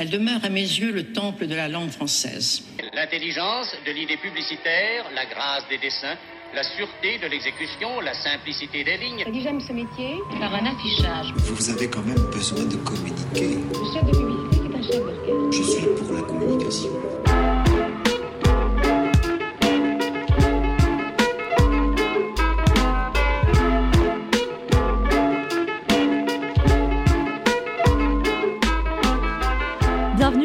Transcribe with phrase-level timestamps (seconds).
[0.00, 2.62] Elle demeure à mes yeux le temple de la langue française.
[2.94, 6.14] L'intelligence de l'idée publicitaire, la grâce des dessins,
[6.54, 9.24] la sûreté de l'exécution, la simplicité des lignes.
[9.42, 11.34] J'aime ce métier par un affichage.
[11.38, 13.58] Vous avez quand même besoin de communiquer.
[13.58, 15.50] Le chef de publicité, c'est un chef d'orchestre.
[15.50, 17.27] Je suis pour la communication.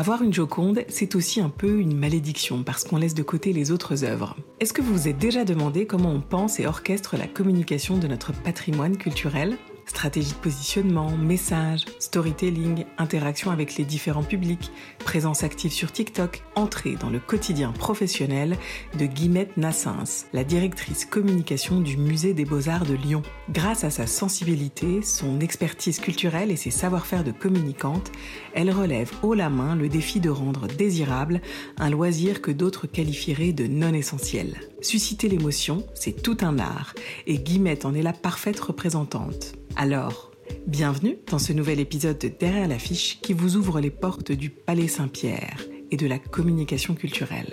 [0.00, 3.70] Avoir une Joconde, c'est aussi un peu une malédiction parce qu'on laisse de côté les
[3.70, 4.34] autres œuvres.
[4.58, 8.06] Est-ce que vous vous êtes déjà demandé comment on pense et orchestre la communication de
[8.06, 9.58] notre patrimoine culturel?
[9.90, 16.94] Stratégie de positionnement, message, storytelling, interaction avec les différents publics, présence active sur TikTok, entrée
[16.94, 18.56] dans le quotidien professionnel
[18.96, 23.22] de Guillemette Nassens, la directrice communication du Musée des Beaux-Arts de Lyon.
[23.50, 28.12] Grâce à sa sensibilité, son expertise culturelle et ses savoir-faire de communicante,
[28.54, 31.40] elle relève haut la main le défi de rendre désirable
[31.78, 34.54] un loisir que d'autres qualifieraient de non essentiel.
[34.82, 36.94] Susciter l'émotion, c'est tout un art,
[37.26, 39.52] et Guillemette en est la parfaite représentante.
[39.76, 40.30] Alors,
[40.66, 44.88] bienvenue dans ce nouvel épisode de Derrière l'affiche qui vous ouvre les portes du Palais
[44.88, 45.58] Saint-Pierre
[45.90, 47.52] et de la communication culturelle.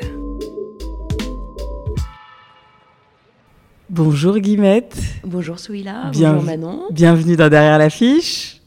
[3.89, 4.97] Bonjour Guillemette.
[5.25, 6.09] Bonjour Souila.
[6.11, 6.83] Bien- Bonjour Manon.
[6.91, 8.61] Bienvenue dans Derrière l'affiche.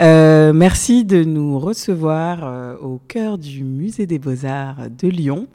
[0.00, 5.48] Euh, merci de nous recevoir euh, au cœur du Musée des Beaux-Arts de Lyon.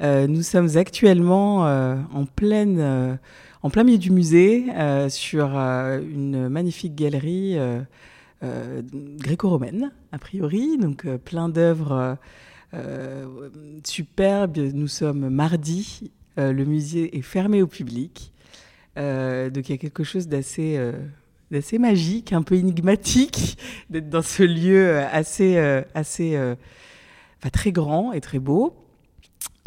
[0.00, 3.14] Euh, nous sommes actuellement euh, en, pleine, euh,
[3.62, 4.66] en plein milieu du musée
[5.08, 7.56] sur une magnifique galerie
[8.42, 12.18] gréco-romaine, a priori, donc plein d'œuvres
[13.84, 14.58] superbes.
[14.58, 18.32] Nous sommes mardi, le musée est fermé au public.
[18.96, 20.80] Donc il y a quelque chose d'assez
[21.52, 23.58] d'assez magique, un peu énigmatique,
[23.90, 25.58] d'être dans ce lieu assez,
[25.94, 26.36] assez
[27.52, 28.81] très grand et très beau.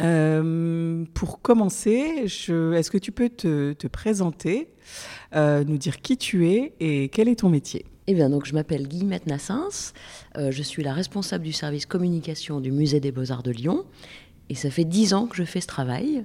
[0.02, 4.68] Euh, pour commencer, est-ce que tu peux te, te présenter,
[5.34, 7.86] euh, nous dire qui tu es et quel est ton métier?
[8.06, 9.92] Eh bien, donc, je m'appelle Guillemette Nassens.
[10.36, 13.84] Euh, je suis la responsable du service communication du Musée des Beaux-Arts de Lyon.
[14.48, 16.24] Et ça fait dix ans que je fais ce travail.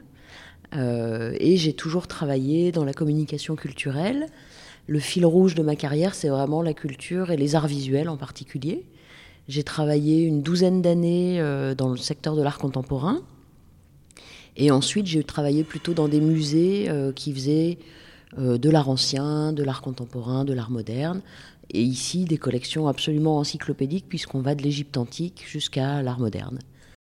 [0.74, 4.28] Et j'ai toujours travaillé dans la communication culturelle.
[4.88, 8.16] Le fil rouge de ma carrière, c'est vraiment la culture et les arts visuels en
[8.16, 8.86] particulier.
[9.50, 11.44] J'ai travaillé une douzaine d'années
[11.76, 13.22] dans le secteur de l'art contemporain.
[14.62, 17.80] Et ensuite, j'ai travaillé plutôt dans des musées euh, qui faisaient
[18.38, 21.22] euh, de l'art ancien, de l'art contemporain, de l'art moderne.
[21.72, 26.60] Et ici, des collections absolument encyclopédiques, puisqu'on va de l'Égypte antique jusqu'à l'art moderne.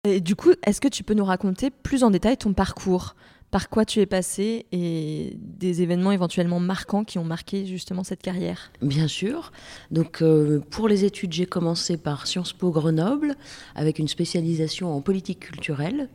[0.03, 3.15] Et du coup, est-ce que tu peux nous raconter plus en détail ton parcours?
[3.49, 8.21] Par quoi tu es passé et des événements éventuellement marquants qui ont marqué justement cette
[8.21, 8.73] carrière?
[8.81, 9.53] Bien sûr.
[9.89, 13.37] Donc, euh, pour les études, j'ai commencé par Sciences Po Grenoble,
[13.73, 16.09] avec une spécialisation en politique culturelle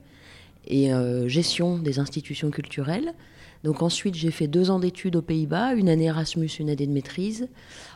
[0.66, 3.14] et euh, gestion des institutions culturelles.
[3.64, 6.92] Donc ensuite, j'ai fait deux ans d'études aux Pays-Bas, une année Erasmus, une année de
[6.92, 7.48] maîtrise,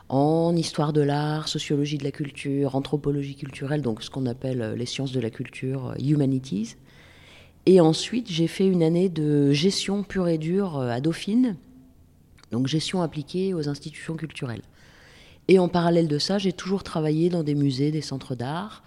[0.09, 4.77] en histoire de l'art, sociologie de la culture, anthropologie culturelle, donc ce qu'on appelle euh,
[4.77, 6.77] les sciences de la culture, euh, humanities.
[7.67, 11.57] Et ensuite, j'ai fait une année de gestion pure et dure à Dauphine,
[12.53, 14.63] donc gestion appliquée aux institutions culturelles.
[15.49, 18.85] Et en parallèle de ça, j'ai toujours travaillé dans des musées, des centres d'art,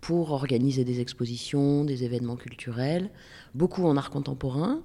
[0.00, 3.10] pour organiser des expositions, des événements culturels,
[3.54, 4.80] beaucoup en art contemporain.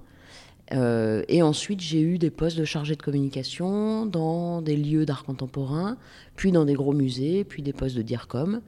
[0.72, 5.24] Euh, et ensuite, j'ai eu des postes de chargé de communication dans des lieux d'art
[5.24, 5.96] contemporain,
[6.36, 8.60] puis dans des gros musées, puis des postes de DIRCOM,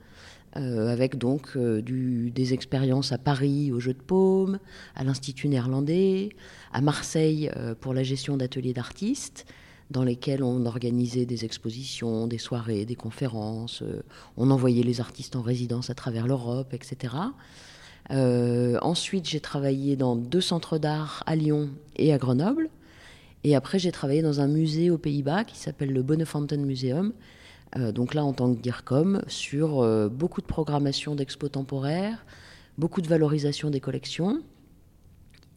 [0.56, 4.58] euh, avec donc euh, des expériences à Paris au Jeu de Paume,
[4.94, 6.30] à l'Institut néerlandais,
[6.72, 7.50] à Marseille
[7.80, 9.46] pour la gestion d'ateliers d'artistes,
[9.90, 14.02] dans lesquels on organisait des expositions, des soirées, des conférences, euh,
[14.36, 17.14] on envoyait les artistes en résidence à travers l'Europe, etc.
[18.10, 22.68] Euh, ensuite, j'ai travaillé dans deux centres d'art à Lyon et à Grenoble.
[23.44, 27.12] Et après, j'ai travaillé dans un musée aux Pays-Bas qui s'appelle le Bonnefanten Museum.
[27.76, 32.26] Euh, donc là, en tant que DIRCOM, sur beaucoup de programmation d'expos temporaires,
[32.76, 34.42] beaucoup de valorisation des collections.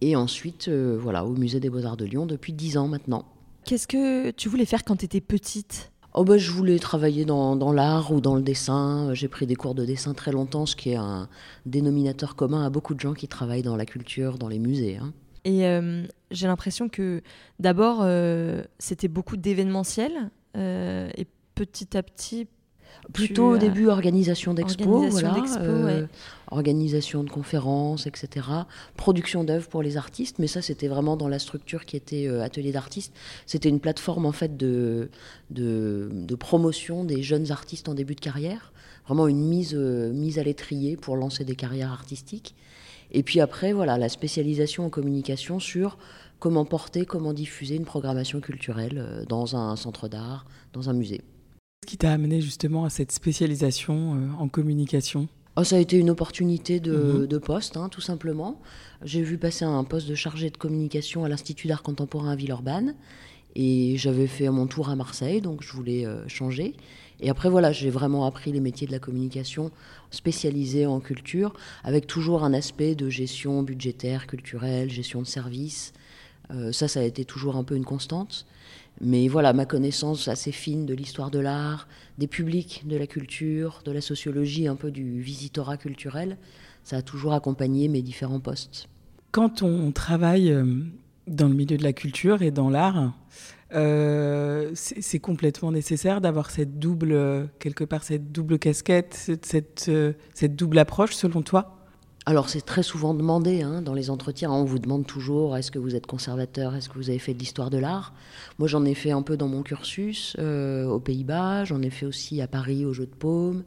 [0.02, 3.26] Et ensuite, voilà, au musée des Beaux-Arts de Lyon depuis dix ans maintenant.
[3.70, 5.92] Qu'est-ce que tu voulais faire quand tu étais petite?
[6.16, 9.14] Oh ben, je voulais travailler dans, dans l'art ou dans le dessin.
[9.14, 11.30] J'ai pris des cours de dessin très longtemps, ce qui est un
[11.68, 14.98] dénominateur commun à beaucoup de gens qui travaillent dans la culture, dans les musées.
[14.98, 15.14] Hein.
[15.46, 17.22] Et euh, j'ai l'impression que
[17.60, 20.32] d'abord, euh, c'était beaucoup d'événementiel.
[20.58, 22.48] Euh, et petit à petit,
[23.14, 26.06] Plutôt au début, organisation d'expos, voilà, euh,
[26.52, 28.48] organisation de conférences, etc.
[28.96, 32.44] Production d'œuvres pour les artistes, mais ça, c'était vraiment dans la structure qui était euh,
[32.44, 33.14] atelier d'artistes.
[33.46, 35.10] C'était une plateforme en fait de,
[35.52, 38.72] de, promotion des jeunes artistes en début de carrière,
[39.06, 42.56] vraiment une mise, euh, mise à l'étrier pour lancer des carrières artistiques.
[43.12, 45.98] Et puis après, voilà, la spécialisation en communication sur
[46.40, 51.22] comment porter, comment diffuser une programmation culturelle dans un centre d'art, dans un musée.
[51.82, 55.28] Qu'est-ce qui t'a amené justement à cette spécialisation euh, en communication?
[55.60, 57.40] Oh, Ça a été une opportunité de, mhm.
[57.40, 58.62] poste, hein, tout simplement.
[59.04, 62.96] J'ai vu passer un poste de chargé de communication à l'Institut d'art contemporain à Villeurbanne.
[63.56, 66.76] Et j'avais fait mon tour à Marseille, donc je voulais euh, changer.
[67.20, 69.72] Et après, voilà, j'ai vraiment appris les métiers de la communication
[70.12, 71.54] spécialisés en culture,
[71.84, 75.94] avec toujours un aspect de gestion budgétaire, culturelle, gestion de services.
[76.52, 78.46] Euh, ça, ça a été toujours un peu une constante.
[79.02, 81.88] Mais voilà, ma connaissance assez fine de l'histoire de l'art,
[82.18, 86.38] des publics, de la culture, de la sociologie, un peu du visitorat culturel,
[86.84, 88.88] ça a toujours accompagné mes différents postes.
[89.32, 90.66] Quand on travaille euh,
[91.28, 93.14] dans le milieu de la culture et dans l'art,
[93.74, 99.14] euh, c'est complètement nécessaire d'avoir cette double, quelque part, cette double casquette,
[99.44, 101.79] cette, euh, cette double approche, selon toi?
[102.30, 104.52] Alors c'est très souvent demandé hein, dans les entretiens.
[104.52, 107.40] On vous demande toujours est-ce que vous êtes conservateur, est-ce que vous avez fait de
[107.40, 108.14] l'histoire de l'art?
[108.60, 112.06] Moi j'en ai fait un peu dans mon cursus euh, aux Pays-Bas, j'en ai fait
[112.06, 113.64] aussi à Paris au Jeu de Paume.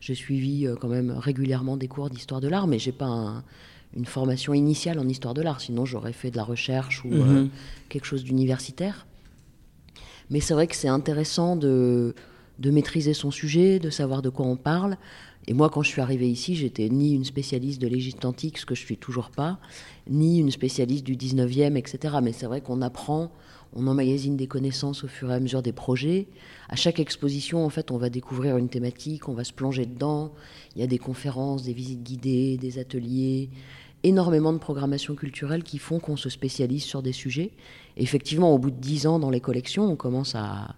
[0.00, 3.44] J'ai suivi euh, quand même régulièrement des cours d'histoire de l'art, mais j'ai pas
[3.94, 5.60] une formation initiale en histoire de l'art.
[5.60, 7.50] Sinon j'aurais fait de la recherche ou euh, mhm.
[7.90, 9.06] quelque chose d'universitaire.
[10.30, 12.14] Mais c'est vrai que c'est intéressant de,
[12.60, 14.96] de maîtriser son sujet, de savoir de quoi on parle.
[15.48, 18.66] Et moi, quand je suis arrivée ici, j'étais ni une spécialiste de l'Égypte antique, ce
[18.66, 19.58] que je suis toujours pas,
[20.08, 22.16] ni une spécialiste du 19e, etc.
[22.20, 23.30] Mais c'est vrai qu'on apprend,
[23.72, 26.26] on emmagasine des connaissances au fur et à mesure des projets.
[26.68, 30.32] À chaque exposition, en fait, on va découvrir une thématique, on va se plonger dedans.
[30.74, 33.48] Il y a des conférences, des visites guidées, des ateliers,
[34.02, 37.52] énormément de programmation culturelle qui font qu'on se spécialise sur des sujets.
[37.96, 40.74] effectivement, au bout de dix ans dans les collections, on commence à,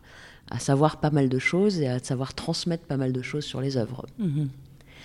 [0.51, 3.61] à savoir pas mal de choses et à savoir transmettre pas mal de choses sur
[3.61, 4.07] les œuvres.
[4.19, 4.49] Mhm.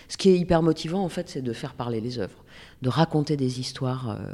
[0.07, 2.43] Ce qui est hyper motivant, en fait, c'est de faire parler les œuvres,
[2.81, 4.11] de raconter des histoires.
[4.11, 4.33] Euh,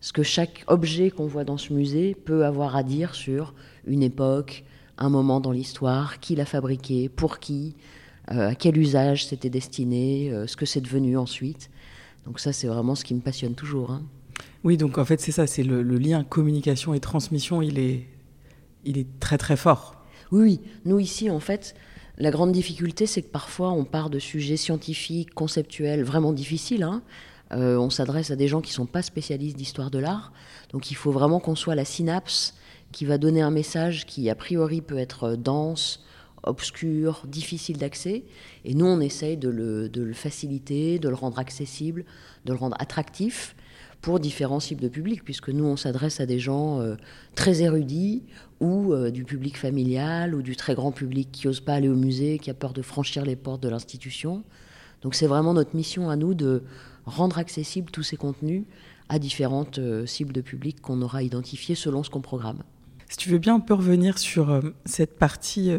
[0.00, 3.54] ce que chaque objet qu'on voit dans ce musée peut avoir à dire sur
[3.86, 4.64] une époque,
[4.98, 7.74] un moment dans l'histoire, qui l'a fabriqué, pour qui,
[8.30, 11.70] euh, à quel usage c'était destiné, euh, ce que c'est devenu ensuite.
[12.26, 13.92] Donc ça, c'est vraiment ce qui me passionne toujours.
[13.92, 14.02] Hein.
[14.64, 18.06] Oui, donc en fait, c'est ça, c'est le, le, lien communication et transmission, il est,
[18.84, 19.95] il est très très fort.
[20.32, 21.74] Oui, nous ici, en fait,
[22.18, 26.82] la grande difficulté, c'est que parfois on part de sujets scientifiques, conceptuels, vraiment difficiles.
[26.82, 27.02] Hein.
[27.52, 30.32] Euh, on s'adresse à des gens qui ne sont pas spécialistes d'histoire de l'art.
[30.72, 32.54] Donc il faut vraiment qu'on soit la synapse
[32.92, 36.04] qui va donner un message qui, a priori, peut être dense,
[36.42, 38.24] obscur, difficile d'accès.
[38.64, 42.04] Et nous, on essaye de de le, faciliter, de le rendre accessible,
[42.46, 43.54] de le rendre attractif
[44.00, 46.94] pour différents types de publics, puisque nous, on s'adresse à des gens euh,
[47.34, 48.22] très érudits
[48.60, 51.96] ou euh, du public familial ou du très grand public qui n'ose pas aller au
[51.96, 54.44] musée, qui a peur de franchir les portes de l'institution.
[55.02, 56.62] Donc c'est vraiment notre mission à nous de
[57.04, 58.64] rendre accessibles tous ces contenus
[59.08, 62.62] à différentes euh, cibles de public qu'on aura identifiées selon ce qu'on programme.
[63.08, 65.70] Si tu veux bien, on peut revenir sur cette partie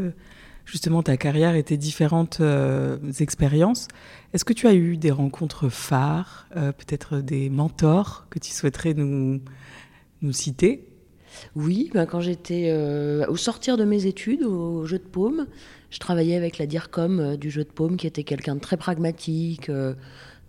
[0.67, 3.87] justement ta carrière et tes différentes euh, expériences.
[4.33, 8.93] Est-ce que tu as eu des rencontres phares, euh, peut-être des mentors que tu souhaiterais
[8.93, 9.39] nous,
[10.21, 10.85] nous citer?
[11.55, 15.47] Oui, ben quand j'étais euh, au sortir de mes études au jeu de paume,
[15.89, 19.71] je travaillais avec la DIRCOM du jeu de paume qui était quelqu'un de très pragmatique,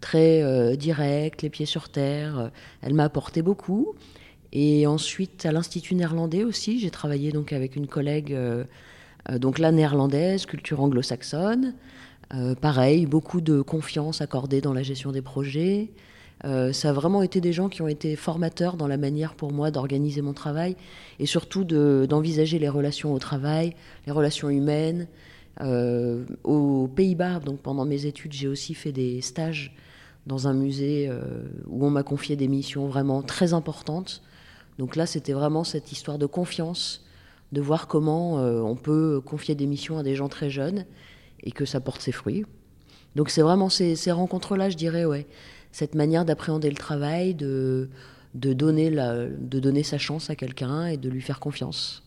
[0.00, 2.50] très direct, les pieds sur terre.
[2.82, 3.94] Elle m'a apporté beaucoup.
[4.50, 8.36] Et ensuite, à l'Institut néerlandais aussi, j'ai travaillé donc avec une collègue
[9.36, 11.74] donc la néerlandaise, culture anglo-saxonne.
[12.34, 15.90] Euh, pareil, beaucoup de confiance accordée dans la gestion des projets.
[16.44, 19.52] Euh, ça a vraiment été des gens qui ont été formateurs dans la manière pour
[19.52, 20.76] moi d'organiser mon travail
[21.18, 23.74] et surtout d'envisager les relations au travail,
[24.06, 25.08] les relations humaines.
[25.60, 29.74] Euh, aux Pays-Bas, donc pendant mes études, j'ai aussi fait des stages
[30.24, 34.22] dans un musée euh, où on m'a confié des missions vraiment très importantes.
[34.78, 37.04] Donc là, c'était vraiment cette histoire de confiance,
[37.52, 40.84] de voir comment on peut confier des missions à des gens très jeunes
[41.42, 42.44] et que ça porte ses fruits.
[43.16, 45.26] Donc c'est vraiment ces, rencontres-là, je dirais, ouais
[45.72, 47.90] cette manière d'appréhender le travail, de,
[48.34, 52.04] de, donner sa chance à quelqu'un et de lui faire confiance.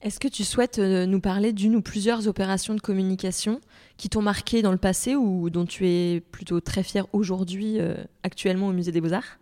[0.00, 3.60] Est-ce que tu souhaites euh, nous parler d'une ou plusieurs opérations de communication
[3.96, 7.94] qui t'ont marqué dans le passé ou dont tu es plutôt très fier aujourd'hui, euh,
[8.24, 9.38] actuellement au Musée des Beaux-Arts?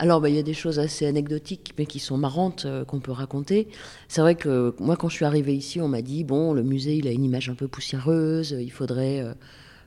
[0.00, 3.00] Alors, bah, il y a des choses assez anecdotiques, mais qui sont marrantes, euh, qu'on
[3.00, 3.66] peut raconter.
[4.06, 6.94] C'est vrai que moi, quand je suis arrivée ici, on m'a dit, bon, le musée,
[6.94, 9.24] il a une image un peu poussiéreuse, il faudrait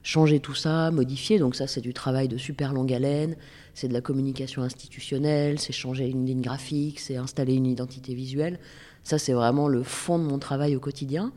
[0.03, 1.39] changer tout ça, modifier.
[1.39, 3.35] Donc ça, c'est du travail de super longue haleine,
[3.73, 8.59] c'est de la communication institutionnelle, c'est changer une ligne graphique, c'est installer une identité visuelle.
[9.03, 11.31] Ça, c'est vraiment le fond de mon travail au quotidien.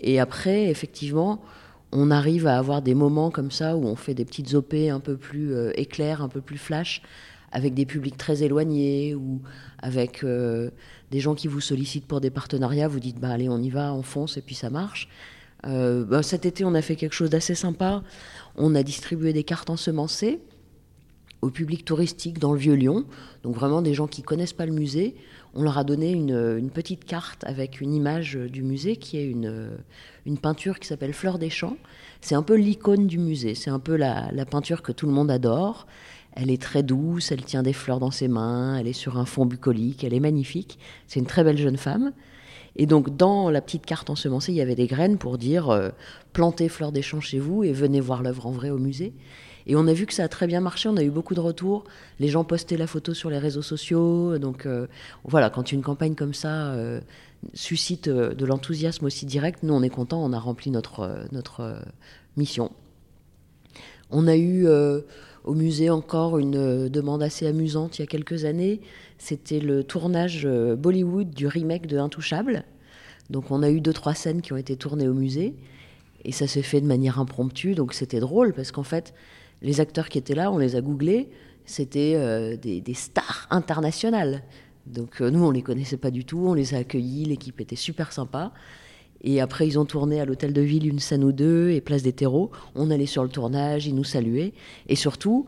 [0.00, 1.42] Et après, effectivement,
[1.92, 5.00] on arrive à avoir des moments comme ça où on fait des petites OP un
[5.00, 7.02] peu plus euh, éclairs, un peu plus flash,
[7.56, 9.40] avec des publics très éloignés ou
[9.78, 10.70] avec euh,
[11.10, 12.86] des gens qui vous sollicitent pour des partenariats.
[12.86, 15.08] Vous dites, bah allez, on y va, on fonce et puis ça marche.
[15.64, 18.02] Euh, bah, cet été, on a fait quelque chose d'assez sympa.
[18.56, 20.38] On a distribué des cartes ensemencées
[21.40, 23.06] au public touristique dans le Vieux-Lyon.
[23.42, 25.14] Donc vraiment des gens qui connaissent pas le musée.
[25.54, 29.70] On leur a donné une, petite carte avec une image du musée qui est une,
[30.26, 31.78] une peinture qui s'appelle Fleur des Champs.
[32.20, 33.54] C'est un peu l'icône du musée.
[33.54, 35.86] C'est un peu la, peinture que tout le monde adore.
[36.38, 39.24] Elle est très douce, elle tient des fleurs dans ses mains, elle est sur un
[39.24, 40.78] fond bucolique, elle est magnifique.
[41.06, 42.12] C'est une très belle jeune femme.
[42.76, 45.88] Et donc, dans la petite carte ensemencée, il y avait des graines pour dire euh,
[46.34, 49.14] plantez fleurs des champs chez vous et venez voir l'œuvre en vrai au musée.
[49.66, 51.40] Et on a vu que ça a très bien marché, on a eu beaucoup de
[51.40, 51.84] retours.
[52.20, 54.36] Les gens postaient la photo sur les réseaux sociaux.
[54.36, 54.86] Donc, euh,
[55.24, 57.00] voilà, quand une campagne comme ça euh,
[57.54, 61.82] suscite de l'enthousiasme aussi direct, nous, on est content, on a rempli notre, notre
[62.36, 62.70] mission.
[64.10, 64.68] On a eu
[65.46, 68.80] au musée encore une demande assez amusante il y a quelques années.
[69.18, 72.64] C'était le tournage euh, Bollywood du remake de Intouchable.
[73.30, 75.54] Donc on a eu deux, trois scènes qui ont été tournées au musée.
[76.24, 77.74] Et ça s'est fait de manière impromptue.
[77.74, 79.14] Donc c'était drôle parce qu'en fait,
[79.62, 81.30] les acteurs qui étaient là, on les a googlés.
[81.64, 84.42] C'était euh, des, stars internationales.
[84.86, 86.44] Donc euh, nous, on les connaissait pas du tout.
[86.46, 87.24] On les a accueillis.
[87.24, 88.52] L'équipe était super sympa.
[89.22, 92.02] Et après, ils ont tourné à l'hôtel de ville une scène ou deux et place
[92.02, 92.50] des terreaux.
[92.74, 94.52] On allait sur le tournage, ils nous saluaient.
[94.88, 95.46] Et surtout,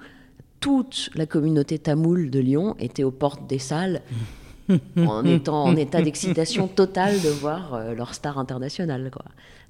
[0.61, 4.03] toute la communauté tamoule de Lyon était aux portes des salles
[4.97, 9.11] en étant en état d'excitation totale de voir euh, leur star internationale.
[9.13, 9.25] Quoi.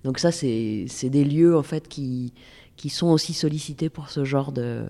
[0.04, 2.32] Donc ça, c'est des lieux en fait qui,
[2.76, 4.86] qui sont aussi sollicités pour ce genre de,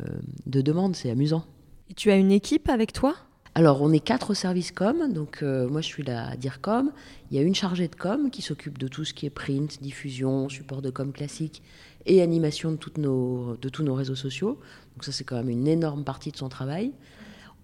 [0.47, 0.97] de demande.
[0.97, 1.45] C'est amusant.
[1.91, 3.17] Et tu as une équipe avec toi?
[3.59, 5.13] Alors, on est quatre au service com.
[5.13, 6.93] Donc, euh, moi, je suis la DIRCOM.
[7.29, 9.83] Il y a une chargée de com qui s'occupe de tout ce qui est print,
[9.83, 11.61] diffusion, support de com classique
[12.07, 14.61] et animation de, de tous nos réseaux sociaux.
[14.95, 16.93] Donc ça, c'est quand même une énorme partie de son travail.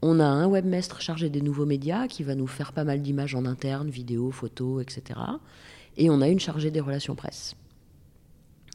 [0.02, 3.36] On a un webmestre chargé des nouveaux médias qui va nous faire pas mal d'images
[3.36, 5.20] en interne, vidéos, photos, etc.
[5.96, 7.54] Et on a une chargée des relations presse.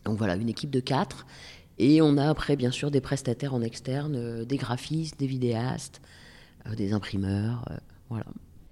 [0.05, 1.25] Donc voilà, une équipe de quatre.
[1.79, 5.99] Et on a après, bien sûr, des prestataires en externe, euh, des graphistes, des vidéastes,
[6.75, 7.65] des imprimeurs.
[7.71, 7.77] Euh,
[8.09, 8.25] voilà.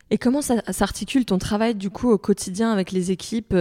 [0.09, 3.53] Et comment ça s'articule ton travail du coup au quotidien avec les équipes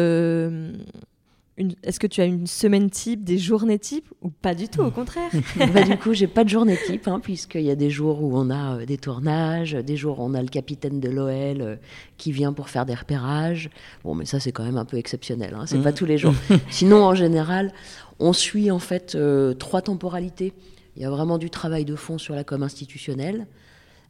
[1.83, 4.91] est-ce que tu as une semaine type, des journées type ou pas du tout, au
[4.91, 5.31] contraire?
[5.57, 8.37] Bah, Du coup, j'ai pas de journée type, hein, puisqu'il y a des jours où
[8.37, 11.77] on a euh, des tournages, des jours où on a le capitaine de l'OL euh,
[12.19, 13.71] qui vient pour faire des repérages.
[14.05, 15.95] Bon, mais ça, c'est quand même un peu exceptionnel, hein, c'est pas mmh.
[15.95, 16.35] tous les jours.
[16.71, 17.73] Sinon, en général,
[18.19, 20.53] on suit en fait euh, trois temporalités.
[20.97, 23.47] Il y a vraiment du travail de fond sur la com institutionnelle,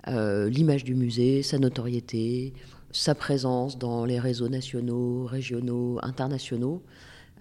[0.06, 2.52] l'image du musée, sa notoriété,
[2.92, 6.82] sa présence dans les réseaux nationaux, régionaux, internationaux.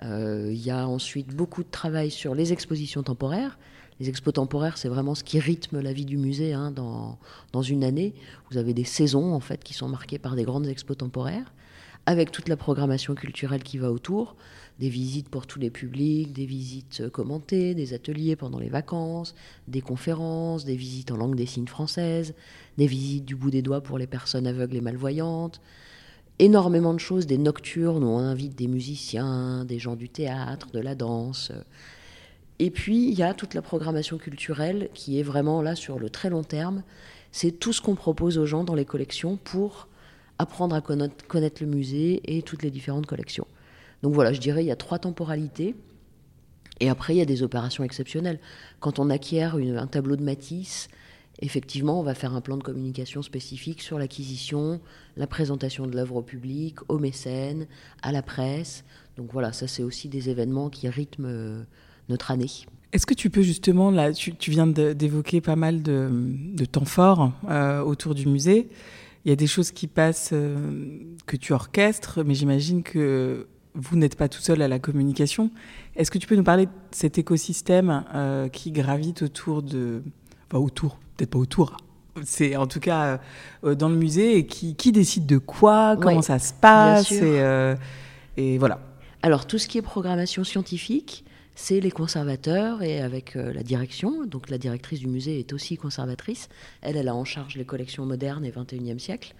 [0.03, 3.57] Euh, il y a ensuite beaucoup de travail sur les expositions temporaires.
[4.01, 7.17] Les expos temporaires, c'est vraiment ce qui rythme la vie du musée hein, dans,
[7.53, 8.13] dans, une année.
[8.51, 11.53] Vous avez des saisons en fait qui sont marquées par des grandes expos temporaires,
[12.05, 14.35] avec toute la programmation culturelle qui va autour,
[14.79, 19.35] des visites pour tous les publics, des visites commentées, des ateliers pendant les vacances,
[19.67, 22.33] des conférences, des visites en langue des signes française,
[22.77, 25.61] des visites du bout des doigts pour les personnes aveugles et malvoyantes,
[26.39, 30.79] énormément de choses, des nocturnes où on invite des musiciens, des gens du théâtre, de
[30.79, 31.53] la danse.
[32.59, 36.09] Et puis, il y a toute la programmation culturelle qui est vraiment là sur le
[36.09, 36.83] très long terme.
[37.31, 39.87] C'est tout ce qu'on propose aux gens dans les collections pour
[40.37, 43.47] apprendre à connaître le musée et toutes les différentes collections.
[44.03, 45.75] Donc voilà, je dirais, il y a trois temporalités.
[46.79, 48.39] Et après, il y a des opérations exceptionnelles.
[48.79, 50.89] Quand on acquiert un tableau de Matisse,
[51.39, 54.81] effectivement, on va faire un plan de communication spécifique sur l'acquisition,
[55.15, 57.67] la présentation de l'œuvre au public, aux mécènes,
[58.01, 58.83] à la presse.
[59.17, 61.63] Donc voilà, ça c'est aussi des événements qui rythment euh,
[62.09, 62.51] notre année.
[62.91, 67.81] Est-ce que tu peux justement, là, tu, viens d'évoquer pas mal de, temps forts euh,
[67.81, 68.69] autour du musée.
[69.25, 70.55] Il y a des choses qui passent euh,
[71.25, 75.51] que tu orchestres, mais j'imagine que vous n'êtes pas tout seul à la communication.
[75.95, 78.03] Est-ce que tu peux nous parler de cet écosystème
[78.51, 80.01] qui gravite autour de...
[80.49, 81.77] Enfin, autour, peut-être pas autour,
[82.23, 83.19] c'est en tout cas
[83.63, 87.75] dans le musée, et qui, décide de quoi, comment ça se passe, et,
[88.37, 88.79] et, voilà.
[89.21, 94.25] Alors, tout ce qui est programmation scientifique, c'est les conservateurs et avec euh, la direction.
[94.25, 96.49] Donc, la directrice du musée est aussi conservatrice.
[96.81, 99.33] Elle, elle a en charge les collections modernes et 21e siècle.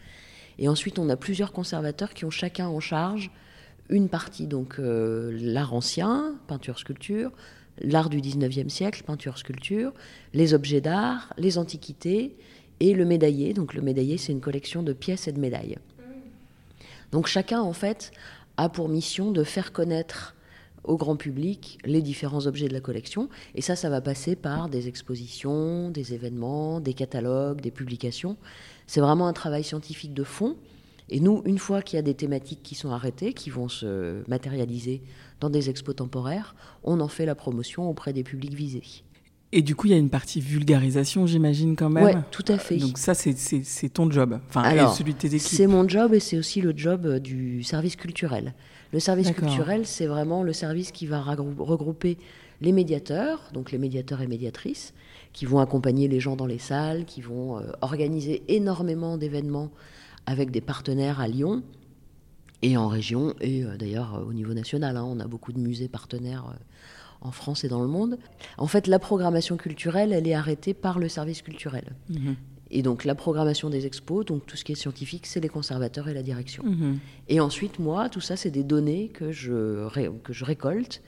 [0.57, 3.29] Et ensuite, on a plusieurs conservateurs qui ont chacun en charge
[3.89, 7.31] une partie, donc euh, l'art ancien, peinture, sculpture,
[7.79, 9.93] l'art du 19e siècle, peinture, sculpture,
[10.33, 12.35] les objets d'art, les antiquités
[12.79, 13.53] et le médaillé.
[13.53, 15.77] Donc le médaillé, c'est une collection de pièces et de médailles.
[17.11, 18.11] Donc chacun, en fait,
[18.57, 20.35] a pour mission de faire connaître
[20.83, 23.29] au grand public les différents objets de la collection.
[23.55, 28.37] Et ça, ça va passer par des expositions, des événements, des catalogues, des publications.
[28.87, 30.55] C'est vraiment un travail scientifique de fond.
[31.09, 34.27] Et nous, une fois qu'il y a des thématiques qui sont arrêtées, qui vont se
[34.27, 35.01] matérialiser
[35.39, 38.81] dans des expos temporaires, on en fait la promotion auprès des publics visés.
[39.51, 42.03] Et du coup, il y a une partie vulgarisation, j'imagine, quand même.
[42.03, 42.77] Oui, tout à fait.
[42.77, 45.41] Donc ça, c'est ton job, enfin, celui de tes équipes.
[45.41, 48.53] C'est mon job et c'est aussi le job euh, du service culturel.
[48.91, 52.17] Le service culturel, c'est vraiment le service qui va regrouper
[52.61, 54.93] les médiateurs, donc les médiateurs et médiatrices,
[55.33, 59.71] qui vont accompagner les gens dans les salles, qui vont euh, organiser énormément d'événements
[60.25, 61.63] avec des partenaires à Lyon
[62.61, 64.97] et en région, et euh, d'ailleurs au niveau national.
[64.97, 65.05] Hein.
[65.05, 66.45] on a beaucoup de musées partenaires
[67.21, 68.17] en France et dans le monde.
[68.57, 71.93] En fait, la programmation culturelle, elle est arrêtée par le service culturel.
[72.09, 72.35] Mhm.
[72.71, 76.07] Et donc la programmation des expos, donc tout ce qui est scientifique, c'est les conservateurs
[76.07, 76.63] et la direction.
[76.63, 76.99] Mhm.
[77.29, 79.87] Et ensuite, moi, tout ça, c'est des données que je,
[80.23, 81.01] que je récolte.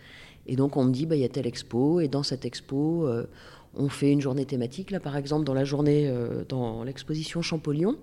[0.45, 3.07] Et donc on me dit, bah, il y a telle expo, et dans cette expo,
[3.07, 3.25] euh,
[3.75, 4.91] on fait une journée thématique.
[4.91, 7.97] Là, par exemple, dans la journée, euh, dans l'exposition Champollion.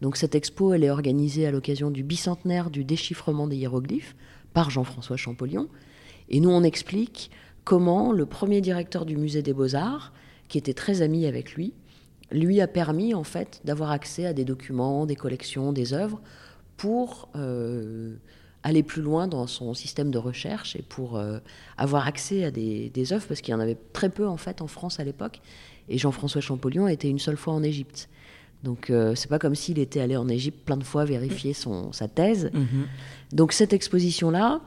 [0.00, 4.16] Donc cette expo, elle est organisée à l'occasion du bicentenaire du déchiffrement des hiéroglyphes
[4.52, 5.68] par Jean-François Champollion.
[6.28, 7.30] Et nous, on explique
[7.64, 10.12] comment le premier directeur du musée des beaux-arts,
[10.48, 11.72] qui était très ami avec lui,
[12.30, 16.20] lui a permis en fait d'avoir accès à des documents, des collections, des œuvres
[16.76, 18.16] pour euh,
[18.62, 21.38] aller plus loin dans son système de recherche et pour euh,
[21.76, 24.66] avoir accès à des, œuvres parce qu'il y en avait très peu en fait en
[24.66, 25.40] France à l'époque.
[25.88, 28.08] Et Jean-François Champollion était une seule fois en Égypte.
[28.64, 31.92] Donc euh, c'est pas comme s'il était allé en Égypte plein de fois vérifier son,
[31.92, 32.46] sa thèse.
[32.46, 33.36] Mm-hmm.
[33.36, 34.60] Donc cette exposition là,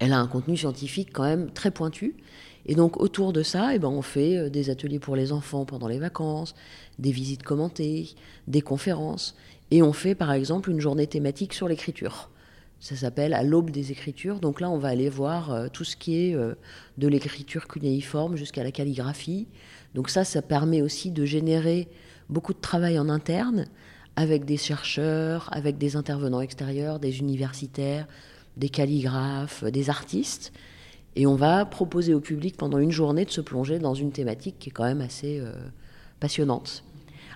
[0.00, 2.16] elle a un contenu scientifique quand même très pointu.
[2.66, 5.64] Et donc autour de ça, eh ben, on fait euh, des ateliers pour les enfants
[5.64, 6.54] pendant les vacances,
[6.98, 8.10] des visites commentées,
[8.48, 9.36] des conférences.
[9.70, 12.28] Et on fait par exemple une journée thématique sur l'écriture.
[12.80, 14.38] Ça s'appelle à l'aube des écritures.
[14.38, 16.54] Donc là, on va aller voir euh, tout ce qui est euh,
[16.98, 19.46] de l'écriture cunéiforme jusqu'à la calligraphie.
[19.94, 21.88] Donc ça, ça permet aussi de générer
[22.28, 23.66] beaucoup de travail en interne
[24.16, 28.06] avec des chercheurs, avec des intervenants extérieurs, des universitaires,
[28.56, 30.52] des calligraphes, des artistes.
[31.14, 34.56] Et on va proposer au public pendant une journée de se plonger dans une thématique
[34.58, 35.52] qui est quand même assez euh,
[36.20, 36.84] passionnante.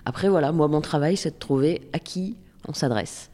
[0.05, 2.35] Après, voilà, moi, mon travail, c'est de trouver à qui
[2.67, 3.29] on s'adresse.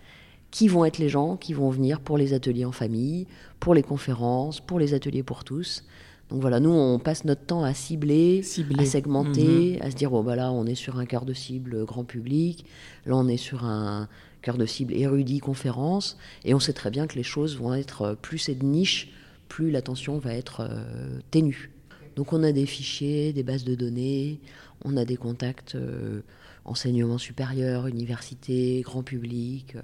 [0.52, 3.28] Qui vont être les gens qui vont venir pour les ateliers en famille,
[3.60, 5.84] pour les conférences, pour les ateliers pour tous.
[6.30, 8.44] Donc voilà, nous, on passe notre temps à cibler,
[8.78, 9.82] à segmenter, mhm.
[9.82, 12.66] à se dire, bon, bah là, on est sur un cœur de cible grand public,
[13.06, 14.10] là, on est sur un,
[14.42, 18.18] cœur de cible érudit, conférence, et on sait très bien que les choses vont être
[18.22, 19.10] plus c'est de niche,
[19.48, 21.72] plus l'attention va être euh, ténue.
[22.16, 24.40] Donc on a des fichiers, des bases de données,
[24.84, 26.22] on a des contacts euh,
[26.66, 29.76] enseignement supérieur, université, grand public.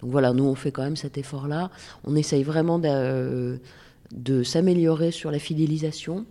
[0.00, 1.70] donc voilà, nous on fait quand même cet effort-là.
[2.04, 3.60] On essaye vraiment de,
[4.12, 6.26] de s'améliorer sur la fidélisation.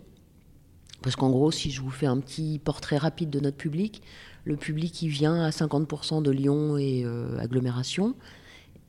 [1.02, 4.02] Parce qu'en gros, si je vous fais un petit portrait rapide de notre public,
[4.44, 8.14] le public qui vient à 50% de Lyon et euh, agglomération,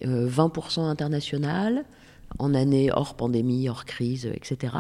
[0.02, 1.86] 20% euh, international,
[2.38, 4.74] en année hors pandémie, hors crise, etc.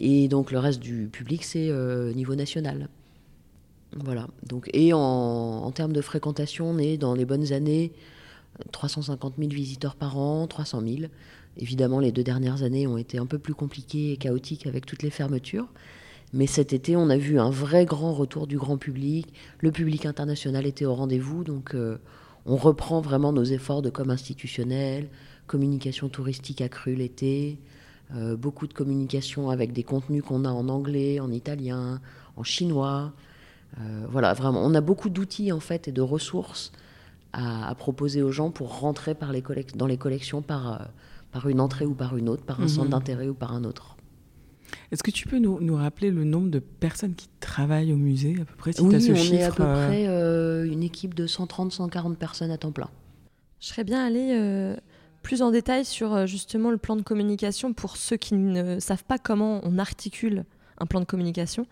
[0.00, 2.88] Et donc le reste du public, c'est euh, niveau national.
[3.96, 4.26] Voilà.
[4.46, 7.92] Donc, et en, termes de fréquentation, on est dans les bonnes années
[8.72, 10.94] 350 000 visiteurs par an, 300 000.
[11.56, 15.02] Évidemment, les deux dernières années ont été un peu plus compliquées et chaotiques avec toutes
[15.02, 15.68] les fermetures.
[16.32, 19.32] Mais cet été, on a vu un vrai grand retour du grand public.
[19.60, 21.98] Le public international était au rendez-vous, donc euh,
[22.44, 25.08] on reprend vraiment nos efforts de com institutionnel,
[25.46, 27.60] communication touristique accrue l'été,
[28.14, 32.00] euh, beaucoup de communication avec des contenus qu'on a en anglais, en italien,
[32.36, 33.12] en chinois.
[33.80, 36.72] Euh, voilà, vraiment, on a beaucoup d'outils en fait et de ressources
[37.34, 39.42] à, proposer aux gens pour rentrer par les
[39.74, 40.84] dans les collections par, euh,
[41.32, 42.90] par une entrée ou par une autre, par un centre mhm.
[42.90, 43.96] d'intérêt ou par un autre.
[44.90, 48.36] Est-ce que tu peux nous, nous, rappeler le nombre de personnes qui travaillent au musée
[48.40, 50.06] à peu près si Oui, on est à peu près
[50.66, 52.90] une équipe de 130-140 personnes à temps plein.
[53.60, 54.74] Je serais bien allée
[55.22, 59.18] plus en détail sur justement le plan de communication pour ceux qui ne savent pas
[59.18, 60.44] comment on articule
[60.78, 61.66] un plan de communication.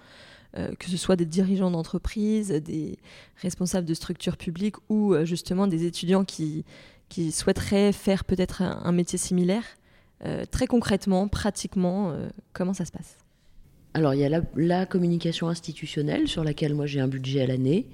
[0.58, 2.98] Euh, que ce soit des dirigeants d'entreprise, des
[3.36, 6.66] responsables de structures publiques ou euh, justement des étudiants qui,
[7.08, 9.64] qui souhaiteraient faire peut-être un, métier similaire.
[10.26, 12.14] Euh, très concrètement, pratiquement,
[12.52, 13.16] comment ça se passe?
[13.94, 17.88] Alors, il y a la, communication institutionnelle sur laquelle moi j'ai un budget à l'année.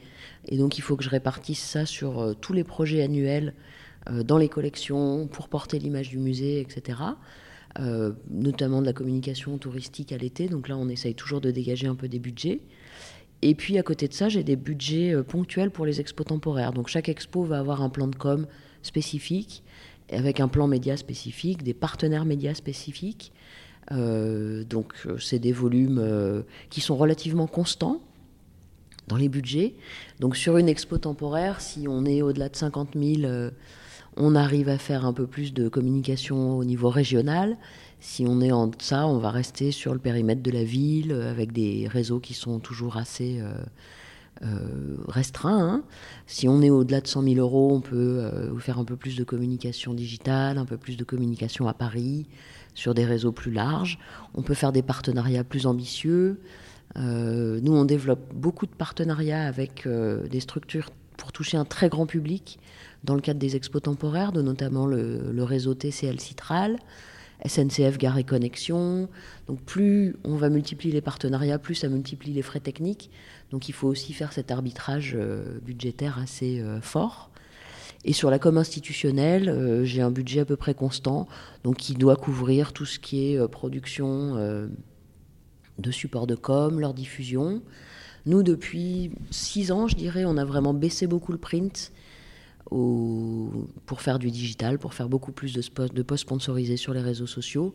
[0.49, 3.55] Et donc, il faut que je répartisse ça sur tous les projets annuels
[4.11, 6.99] dans les collections pour porter l'image du musée, etc.
[7.81, 10.49] Euh, notamment de la communication touristique à l'été.
[10.49, 12.61] Donc là, on essaye toujours de dégager un peu des budgets.
[13.41, 16.73] Et puis à côté de ça, j'ai des budgets euh, ponctuels pour les expos temporaires.
[16.73, 18.49] Donc chaque expo va avoir un plan de com
[18.83, 19.63] spécifique,
[20.11, 23.33] avec un plan média spécifique, des partenaires médias spécifiques.
[23.93, 28.03] Euh, donc c'est des volumes qui sont relativement constants
[29.07, 29.75] dans les budgets.
[30.19, 33.51] Donc sur une expo temporaire, si on est au-delà de 50 000
[34.19, 37.57] on arrive à faire un peu plus de communication au niveau régional.
[38.01, 41.53] Si on est en ça, on va rester sur le périmètre de la ville avec
[41.53, 43.53] des réseaux qui sont toujours assez euh,
[44.43, 45.69] euh, restreints.
[45.69, 45.83] Hein.
[46.27, 49.17] Si on est au-delà de 100 000 euros, on peut euh, faire un peu plus
[49.17, 52.27] de communication digitale, un peu plus de communication à Paris,
[52.75, 54.01] sur des réseaux plus larges.
[54.35, 56.41] On peut faire des partenariats plus ambitieux.
[56.97, 62.59] nous, on développe beaucoup de partenariats avec des structures pour toucher un très grand public
[63.05, 66.79] dans le cadre des expos temporaires, de notamment le, réseau TCL Citral,
[67.47, 69.09] SNCF Gare et Connexion.
[69.47, 73.11] Donc plus on va multiplier les partenariats, plus ça multiplie les frais techniques.
[73.51, 77.31] Donc il faut aussi faire cet arbitrage euh, budgétaire assez euh, fort.
[78.05, 81.27] Et sur la com institutionnelle, euh, j'ai un budget à peu près constant,
[81.65, 84.35] donc qui doit couvrir tout ce qui est production
[85.79, 87.63] de supports de com, leur diffusion.
[88.27, 91.93] Nous, depuis six ans, je dirais, on a vraiment baissé beaucoup le print
[92.71, 97.27] pour faire du digital, pour faire beaucoup plus de, de posts sponsorisés sur les réseaux
[97.27, 97.75] sociaux.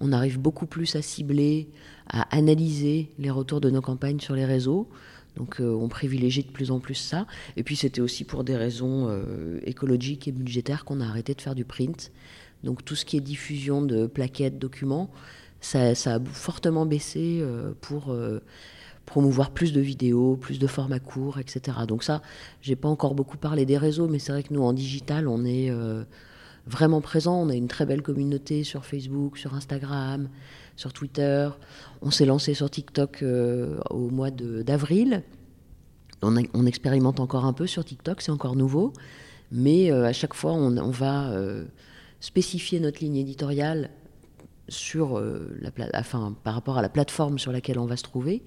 [0.00, 1.68] On arrive beaucoup plus à cibler,
[2.08, 4.88] à analyser les retours de nos campagnes sur les réseaux.
[5.36, 7.26] Donc euh, on privilégie de plus en plus ça.
[7.56, 11.40] Et puis c'était aussi pour des raisons euh, écologiques et budgétaires qu'on a arrêté de
[11.40, 12.12] faire du print.
[12.62, 15.10] Donc tout ce qui est diffusion de plaquettes, documents,
[15.60, 18.14] ça, a fortement baissé euh, pour
[19.06, 21.78] promouvoir plus de vidéos, plus de formats courts, etc.
[21.86, 22.22] Donc ça,
[22.62, 25.44] j'ai pas encore beaucoup parlé des réseaux, mais c'est vrai que nous en digital, on
[25.44, 26.04] est euh,
[26.66, 27.40] vraiment présent.
[27.40, 30.28] On a une très belle communauté sur Facebook, sur Instagram,
[30.76, 31.48] sur Twitter.
[32.02, 35.22] On s'est lancé sur TikTok euh, au mois d'avril.
[36.22, 38.94] On, on, expérimente encore un peu sur TikTok, c'est encore nouveau,
[39.52, 41.30] mais euh, à chaque fois, on, va
[42.20, 43.90] spécifier notre ligne éditoriale
[46.42, 48.42] par rapport à la plateforme sur laquelle on va se trouver.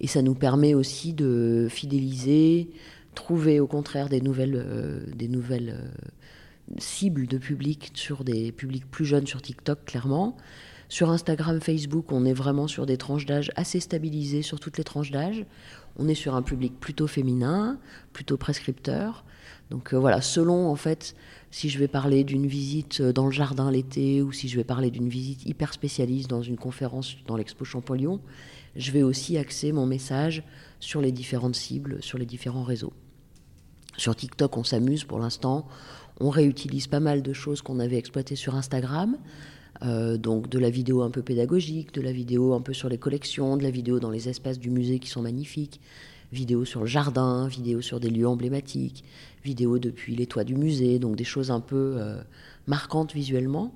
[0.00, 2.70] Et ça nous permet aussi de fidéliser,
[3.14, 8.88] trouver au contraire des nouvelles, euh, des nouvelles euh, cibles de public sur des publics
[8.90, 10.36] plus jeunes sur TikTok, clairement.
[10.88, 14.84] Sur Instagram, Facebook, on est vraiment sur des tranches d'âge assez stabilisées sur toutes les
[14.84, 15.44] tranches d'âge.
[15.98, 17.78] On est sur un public plutôt féminin,
[18.12, 19.24] plutôt prescripteur.
[19.70, 21.16] Donc euh, voilà, selon en fait
[21.50, 24.90] si je vais parler d'une visite dans le jardin l'été ou si je vais parler
[24.90, 28.20] d'une visite hyper spécialiste dans une conférence dans l'expo Champollion,
[28.76, 30.42] je vais aussi axer mon message
[30.80, 32.92] sur les différentes cibles, sur les différents réseaux.
[33.96, 35.66] Sur TikTok, on s'amuse pour l'instant.
[36.20, 39.16] On réutilise pas mal de choses qu'on avait exploitées sur Instagram.
[39.82, 42.98] Euh, donc de la vidéo un peu pédagogique, de la vidéo un peu sur les
[42.98, 45.80] collections, de la vidéo dans les espaces du musée qui sont magnifiques,
[46.32, 49.04] vidéo sur le jardin, vidéo sur des lieux emblématiques,
[49.44, 52.20] vidéo depuis les toits du musée, donc des choses un peu euh,
[52.66, 53.74] marquantes visuellement.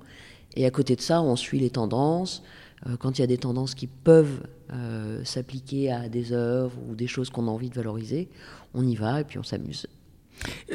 [0.55, 2.43] Et à côté de ça, on suit les tendances.
[2.87, 4.41] Euh, quand il y a des tendances qui peuvent
[4.73, 8.29] euh, s'appliquer à des œuvres ou des choses qu'on a envie de valoriser,
[8.73, 9.87] on y va et puis on s'amuse.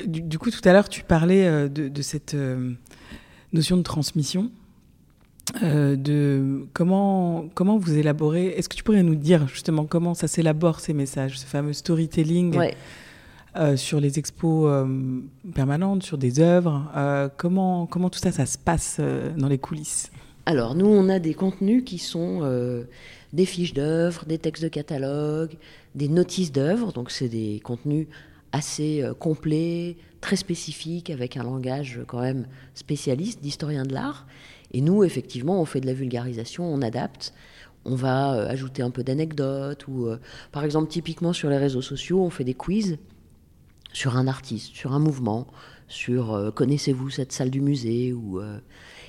[0.07, 2.37] Du, coup, tout à l'heure, tu parlais de, cette
[3.53, 4.53] notion de transmission.
[5.61, 8.47] de comment, comment vous élaborez.
[8.49, 12.57] Est-ce que tu pourrais nous dire justement comment ça s'élabore ces messages, ce fameux storytelling
[13.75, 14.87] sur les expos
[15.53, 19.01] permanentes, sur des œuvres comment, comment tout ça, ça se passe
[19.37, 20.13] dans les coulisses?
[20.47, 22.85] Alors, nous, on a des contenus qui sont euh,
[23.33, 25.57] des fiches d'œuvres, des textes de catalogue,
[25.97, 26.93] des notices d'œuvres.
[26.93, 28.07] Donc, c'est des contenus
[28.53, 34.27] assez euh, complets, très spécifiques, avec un langage quand même spécialiste d'historien de l'art.
[34.73, 37.33] Et nous, effectivement, on fait de la vulgarisation, on adapte.
[37.85, 40.19] on va euh, ajouter un peu d'anecdotes ou, euh,
[40.53, 42.99] par exemple, typiquement sur les réseaux sociaux, on fait des quiz
[43.93, 45.47] sur un artiste, sur un mouvement,
[45.89, 48.41] sur euh, connaissez-vous cette salle du musée ou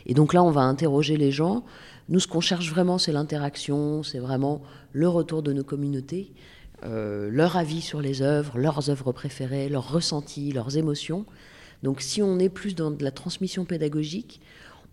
[0.07, 1.63] et donc là on va interroger les gens.
[2.09, 4.61] Nous ce qu'on cherche vraiment c'est l'interaction, c'est vraiment
[4.93, 6.33] le retour de nos communautés,
[6.83, 11.25] leur avis sur les œuvres, leurs œuvres préférées, leurs ressentis, leurs émotions.
[11.83, 14.41] Donc si on est plus dans de la transmission pédagogique,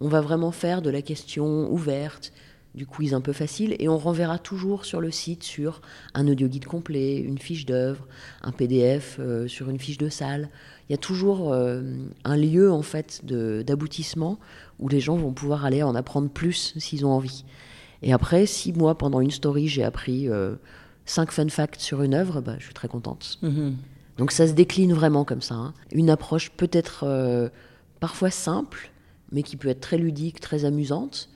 [0.01, 2.33] on va vraiment faire de la question ouverte,
[2.75, 5.81] du quiz un peu facile, et on renverra toujours sur le site sur
[6.15, 8.07] un audio guide complet, une fiche d'œuvre,
[8.43, 10.49] un PDF euh, sur une fiche de salle.
[10.89, 11.83] Il y a toujours euh,
[12.25, 14.39] un lieu en fait d'aboutissement
[14.79, 17.45] où les gens vont pouvoir aller en apprendre plus s'ils ont envie.
[18.03, 20.57] Et après, si moi pendant une story j'ai appris euh,
[21.07, 23.39] cinq fun facts sur une œuvre, bah, je suis très contente.
[23.43, 23.77] Mhm.
[24.19, 25.55] Donc ça se décline vraiment comme ça.
[25.55, 25.75] Hein.
[25.91, 27.51] Une approche peut-être
[28.01, 28.93] parfois simple,
[29.33, 31.29] mais qui peut être très ludique, très amusante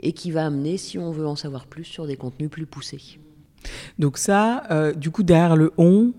[0.00, 3.18] et qui va amener, si on veut en savoir plus, sur des contenus plus poussés.
[3.98, 6.12] Donc ça, euh, du coup, derrière le on,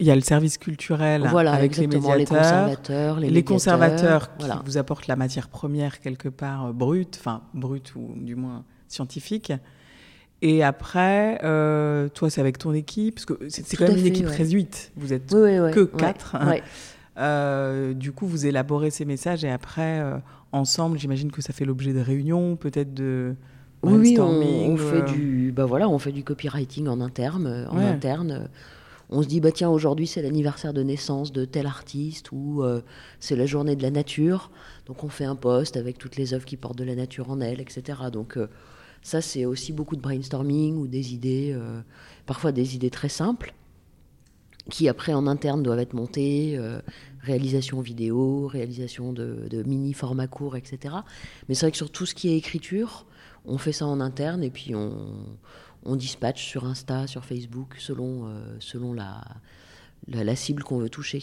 [0.00, 4.46] il y a le service culturel voilà, avec les médiateurs, les conservateurs, les, conservateurs qui
[4.64, 9.52] vous apportent la matière première quelque part euh, brute, enfin brute ou du moins scientifique.
[10.42, 14.28] Et après, euh, toi, c'est avec ton équipe, parce que c'est quand même une équipe
[14.28, 14.92] réduite.
[14.96, 16.36] Vous êtes que quatre.
[17.94, 20.02] du coup, vous élaborez ces messages et après,
[20.52, 23.34] ensemble, j'imagine que ça fait l'objet de réunions, peut-être de
[23.82, 25.04] oui, on, fait euh.
[25.04, 28.48] du, bah voilà, on fait du copywriting en interne, euh, en interne.
[29.08, 32.80] On se dit bah tiens aujourd'hui c'est l'anniversaire de naissance de tel artiste ou euh,
[33.20, 34.50] c'est la journée de la nature,
[34.86, 37.40] donc on fait un post avec toutes les œuvres qui portent de la nature en
[37.40, 38.00] elles, etc.
[38.12, 38.36] Donc
[39.02, 41.56] ça c'est aussi beaucoup de brainstorming ou des idées,
[42.26, 43.54] parfois des idées très simples
[44.70, 46.58] qui après en interne doivent être montées,
[47.20, 50.94] réalisation vidéo, réalisation de, mini formats courts, etc.
[51.48, 53.06] Mais c'est vrai que sur tout ce qui est écriture,
[53.46, 54.92] on fait ça en interne et puis on,
[55.84, 59.22] on dispatche sur Insta, sur Facebook, selon, euh, selon la,
[60.08, 61.22] la, cible qu'on veut toucher.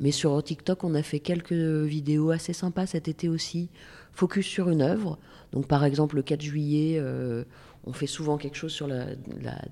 [0.00, 3.68] Mais sur TikTok, on a fait quelques vidéos assez sympas cet été aussi,
[4.12, 5.18] focus sur une œuvre.
[5.52, 7.44] Donc par exemple, le 4 juillet, euh,
[7.84, 8.88] on fait souvent quelque chose sur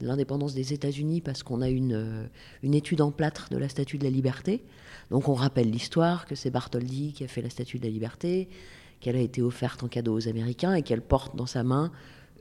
[0.00, 2.24] l'indépendance des États-Unis parce qu'on a une, euh,
[2.62, 4.64] une étude en plâtre de la Statue de la Liberté.
[5.10, 8.48] Donc on rappelle l'histoire, que c'est Bartholdi qui a fait la Statue de la Liberté,
[9.00, 11.92] qu'elle a été offerte en cadeau aux Américains et qu'elle porte dans sa main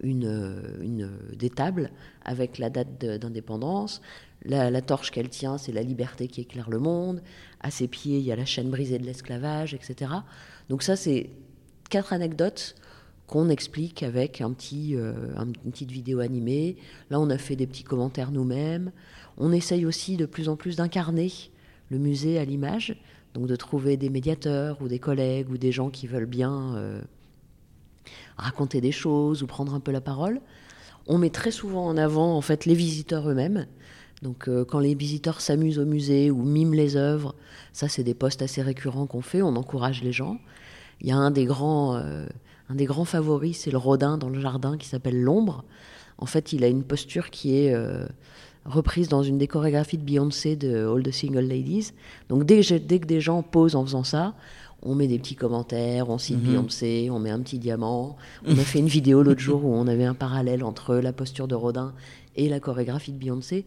[0.01, 1.91] une, une des tables
[2.23, 4.01] avec la date d'indépendance.
[4.43, 7.21] La, torche qu'elle tient, c'est la liberté qui éclaire le monde.
[7.59, 10.11] À ses pieds, il y a la chaîne brisée de l'esclavage, etc.
[10.69, 11.31] Donc ça, c'est
[11.89, 12.75] quatre anecdotes
[13.25, 16.77] qu'on explique avec un petit, euh, une petite vidéo animée.
[17.09, 18.91] Là, on a fait des petits commentaires nous-mêmes.
[19.37, 21.31] On essaye aussi de plus en plus d'incarner
[21.89, 22.95] le musée à l'image,
[23.37, 26.99] donc de trouver des médiateurs ou des collègues ou des gens qui veulent bien euh,
[28.35, 30.41] raconter des choses ou prendre un peu la parole.
[31.05, 33.67] On met très souvent en avant en fait les visiteurs eux-mêmes.
[34.23, 37.35] Donc euh, quand les visiteurs s'amusent au musée ou miment les œuvres,
[37.73, 40.39] ça c'est des postes assez récurrents qu'on fait, on encourage les gens.
[41.01, 42.25] Il y a un des grands, euh,
[42.69, 45.63] un des grands favoris, c'est le Rodin dans le jardin qui s'appelle l'ombre.
[46.17, 47.75] En fait, il a une posture qui est
[48.67, 51.91] reprise dans une des chorégraphies de Beyoncé de All the Single Ladies.
[52.29, 54.35] Donc dès que, dès que des gens posent en faisant ça,
[54.83, 56.51] on met des petits commentaires, on cite mhm.
[56.51, 58.15] Beyoncé, on met un petit diamant.
[58.45, 61.47] On a fait une vidéo l'autre jour où on avait un parallèle entre la posture
[61.47, 61.93] de Rodin
[62.35, 63.65] et la chorégraphie de Beyoncé.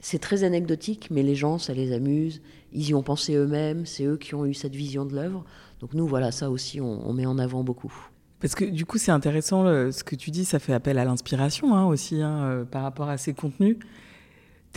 [0.00, 2.40] C'est très anecdotique, mais les gens, ça les amuse.
[2.72, 5.44] Ils y ont pensé eux-mêmes, c'est eux qui ont eu cette vision de l'œuvre.
[5.80, 7.92] Donc nous, voilà, ça aussi, on, met en avant beaucoup.
[8.40, 11.74] Parce que du coup, c'est intéressant ce que tu dis, ça fait appel à l'inspiration
[11.74, 13.76] hein, aussi hein, euh, par rapport à ces contenus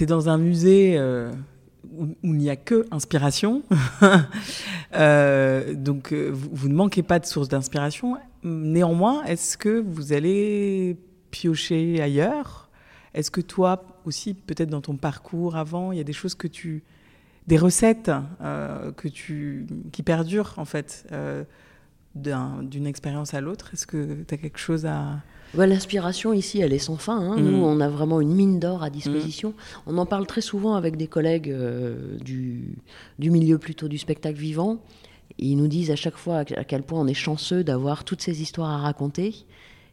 [0.05, 1.31] dans un musée euh,
[1.97, 3.63] où, il n'y a que inspiration.
[4.93, 8.17] Euh, donc, euh, vous, ne manquez pas de sources d'inspiration.
[8.43, 10.97] Néanmoins, est-ce que vous allez
[11.31, 12.69] piocher ailleurs?
[13.13, 16.49] Est-ce que toi aussi, peut-être dans ton parcours avant, il y a des choses que
[16.49, 16.83] tu.
[17.47, 18.11] des recettes
[18.41, 21.07] que tu, qui perdurent, en fait,
[22.15, 23.71] d'une expérience à l'autre?
[23.73, 25.21] Est-ce que tu as quelque chose à
[25.53, 27.19] L'inspiration ici, elle est sans fin.
[27.19, 27.35] Hein.
[27.37, 27.63] Nous, mm.
[27.63, 29.49] on a vraiment une mine d'or à disposition.
[29.49, 29.53] Mm.
[29.87, 32.75] On en parle très souvent avec des collègues euh, du,
[33.19, 34.79] du, milieu plutôt du spectacle vivant.
[35.37, 38.41] ils nous disent à chaque fois à quel point on est chanceux d'avoir toutes ces
[38.41, 39.45] histoires à raconter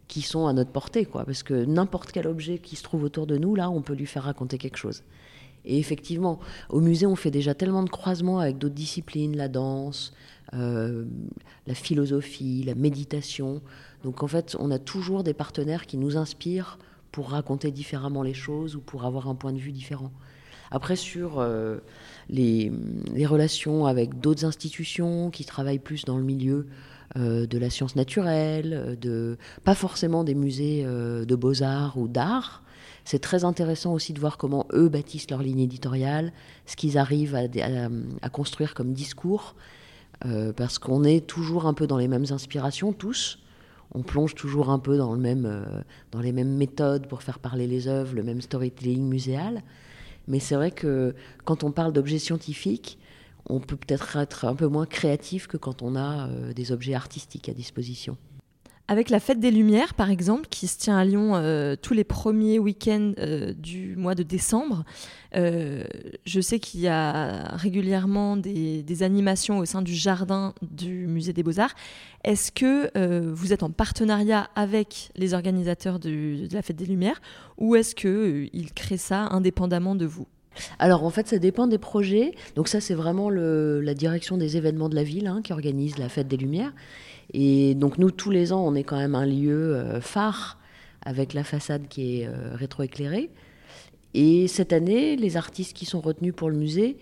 [0.06, 1.24] qui sont à notre portée, quoi.
[1.24, 4.06] Parce que n'importe quel objet qui se trouve autour de nous, là, on peut lui
[4.06, 5.02] faire raconter quelque chose.
[5.64, 6.38] Et effectivement,
[6.70, 10.14] au musée, on fait déjà tellement de croisements avec d'autres disciplines, la danse,
[10.54, 11.04] euh,
[11.66, 13.60] la philosophie, la méditation.
[14.04, 16.78] Donc en fait, on a toujours des partenaires qui nous inspirent
[17.12, 20.12] pour raconter différemment les choses ou pour avoir un point de vue différent.
[20.70, 21.42] Après, sur
[22.28, 22.70] les,
[23.24, 26.66] relations avec d'autres institutions qui travaillent plus dans le milieu
[27.16, 32.62] de la science naturelle, de, pas forcément des musées de beaux-arts ou d'art,
[33.08, 36.30] c'est très intéressant aussi de voir comment eux bâtissent leur ligne éditoriale,
[36.66, 39.54] ce qu'ils arrivent à, construire comme discours,
[40.26, 43.38] euh, parce qu'on est toujours un peu dans les mêmes inspirations, tous.
[43.92, 45.64] On plonge toujours un peu dans, le même, euh,
[46.10, 49.62] dans les mêmes méthodes pour faire parler les œuvres, le même storytelling muséal.
[50.26, 52.98] Mais c'est vrai que quand on parle d'objets scientifiques,
[53.46, 56.94] on peut peut-être être un peu moins créatif que quand on a euh, des objets
[56.94, 58.16] artistiques à disposition.
[58.90, 62.04] Avec la Fête des Lumières, par exemple, qui se tient à Lyon euh, tous les
[62.04, 64.84] premiers week-ends euh, du mois de décembre,
[65.36, 65.84] euh,
[66.24, 71.42] je sais qu'il y a régulièrement des, animations au sein du jardin du Musée des
[71.42, 71.74] Beaux-Arts.
[72.24, 72.90] Est-ce que
[73.30, 77.20] vous êtes en partenariat avec les organisateurs de, la Fête des Lumières
[77.58, 80.26] ou est-ce qu'ils créent ça indépendamment de vous?
[80.78, 82.32] Alors en fait, ça dépend des projets.
[82.56, 86.08] Donc ça, c'est vraiment la direction des événements de la ville hein, qui organise la
[86.08, 86.72] fête des Lumières.
[87.32, 90.58] Et donc nous, tous les ans, on est quand même un lieu euh, phare
[91.02, 93.30] avec la façade qui est euh, rétroéclairée.
[94.14, 96.98] Et cette année, les artistes qui sont retenus pour le musée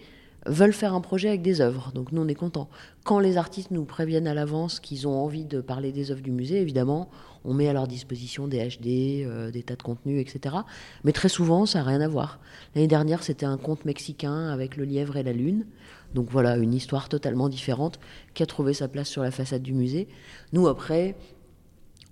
[0.46, 1.92] veulent faire un projet avec des œuvres.
[1.92, 2.68] Donc nous, on est contents.
[3.04, 6.30] Quand les artistes nous préviennent à l'avance qu'ils ont envie de parler des œuvres du
[6.30, 7.10] musée, évidemment,
[7.44, 10.56] on met à leur disposition des HD, euh, des tas de contenus, etc.
[11.04, 12.38] Mais très souvent, ça n'a rien à voir.
[12.74, 15.66] L'année dernière, c'était un conte mexicain avec le lièvre et la lune.
[16.14, 17.98] Donc voilà, une histoire totalement différente
[18.34, 20.08] qui a trouvé sa place sur la façade du musée.
[20.52, 21.16] Nous, après,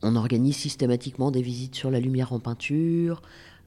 [0.02, 3.22] on organise systématiquement des visites sur la lumière en peinture.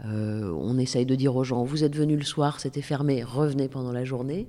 [0.06, 3.68] Euh, on essaye de dire aux gens, vous êtes venus le soir, c'était fermé, revenez
[3.68, 4.48] pendant la journée.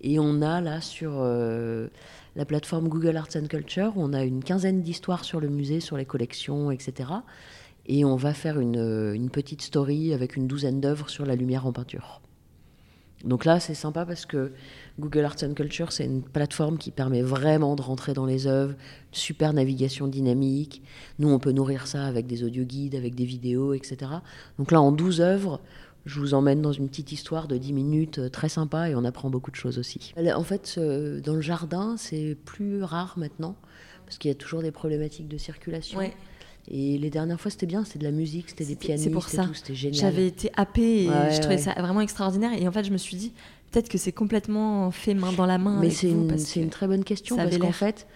[0.00, 1.88] Et on a là sur euh,
[2.36, 5.96] la plateforme Google Arts and Culture, on a une quinzaine d'histoires sur le musée, sur
[5.96, 7.10] les collections, etc.
[7.86, 11.66] Et on va faire une, une petite story avec une douzaine d'œuvres sur la lumière
[11.66, 12.20] en peinture.
[13.24, 14.52] Donc là, c'est sympa parce que
[14.98, 18.74] Google Arts and Culture, c'est une plateforme qui permet vraiment de rentrer dans les œuvres,
[19.10, 20.82] super navigation dynamique.
[21.18, 24.10] Nous, on peut nourrir ça avec des audio guides, avec des vidéos, etc.
[24.58, 25.60] Donc là, en 12 œuvres,
[26.06, 29.04] je vous emmène dans une petite histoire de 10 minutes, euh, très sympa, et on
[29.04, 30.14] apprend beaucoup de choses aussi.
[30.16, 33.56] En fait, dans le jardin, c'est plus rare maintenant,
[34.06, 36.00] parce qu'il y a toujours des problématiques de circulation.
[36.70, 39.28] Et les dernières fois, c'était bien, c'était de la musique, c'était des pianistes, c'est pour
[39.28, 39.48] ça.
[39.54, 40.00] c'était génial.
[40.00, 42.52] J'avais été happée et je trouvais ça vraiment extraordinaire.
[42.52, 43.32] Et en fait, je me suis dit,
[43.70, 45.80] peut-être que c'est complètement fait main dans la main.
[45.80, 48.06] Mais c'est une, une, très bonne question parce qu'en fait,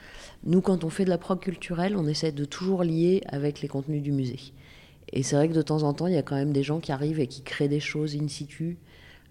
[0.44, 3.68] nous, quand on fait de la prog culturelle, on essaie de toujours lier avec les
[3.68, 4.40] contenus du musée.
[5.12, 6.80] Et c'est vrai que de temps en temps, il y a quand même des gens
[6.80, 8.76] qui arrivent et qui créent des choses in situ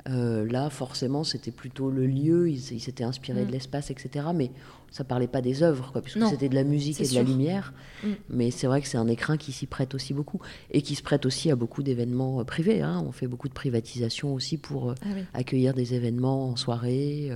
[0.09, 3.51] euh, là, forcément, c'était plutôt le lieu, ils s'étaient inspirés de mm.
[3.51, 4.25] l'espace, etc.
[4.33, 4.51] Mais
[4.89, 7.73] ça parlait pas des œuvres, quoi, puisque c'était de la musique et de la lumière.
[8.03, 8.07] Mm.
[8.29, 10.39] Mais c'est vrai que c'est un écrin qui s'y prête aussi beaucoup.
[10.71, 12.81] Et qui se prête aussi à beaucoup d'événements euh, privés.
[12.81, 13.03] Hein.
[13.07, 17.31] On fait beaucoup de privatisation aussi pour euh, ah accueillir des événements en soirée.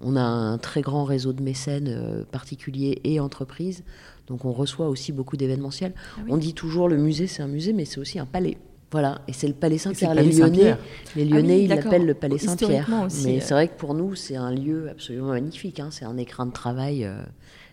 [0.00, 3.82] on a un très grand réseau de mécènes particuliers et entreprises.
[4.26, 5.94] Donc on reçoit aussi beaucoup d'événementiels.
[6.16, 8.58] Ah on dit toujours le musée, c'est un musée, mais c'est aussi un palais.
[8.90, 10.14] Voilà, et c'est le Palais Saint-Pierre.
[10.14, 10.76] Les Lyonnais,
[11.14, 12.88] les Lyonnais ils l'appellent le Palais Saint-Pierre.
[13.24, 13.40] Mais euh.
[13.40, 15.78] c'est vrai que pour nous, c'est un lieu absolument magnifique.
[15.78, 15.88] Hein.
[15.90, 17.22] C'est un écran de travail euh,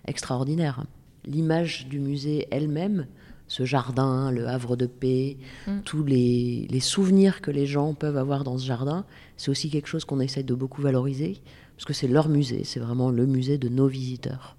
[0.07, 0.83] extraordinaire.
[1.25, 3.07] L'image du musée elle-même,
[3.47, 5.81] ce jardin, le havre de paix, mm.
[5.85, 9.05] tous les, les, souvenirs que les gens peuvent avoir dans ce jardin,
[9.37, 11.41] c'est aussi quelque chose qu'on essaie de beaucoup valoriser,
[11.77, 14.57] parce que c'est leur musée, c'est vraiment le musée de nos visiteurs.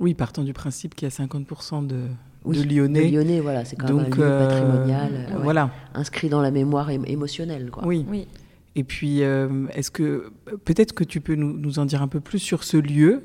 [0.00, 2.06] Oui, partant du principe qu'il y a 50% de,
[2.44, 3.08] de Lyonnais.
[3.08, 5.70] Lyonnais, voilà, c'est quand même un lieu euh, patrimonial, euh, voilà.
[5.94, 7.70] inscrit dans la mémoire émotionnelle.
[7.70, 7.86] Quoi.
[7.86, 8.04] Oui.
[8.08, 8.26] oui.
[8.74, 10.32] Et puis, euh, est-ce que
[10.64, 13.22] peut-être que tu peux nous, en dire un peu plus sur ce lieu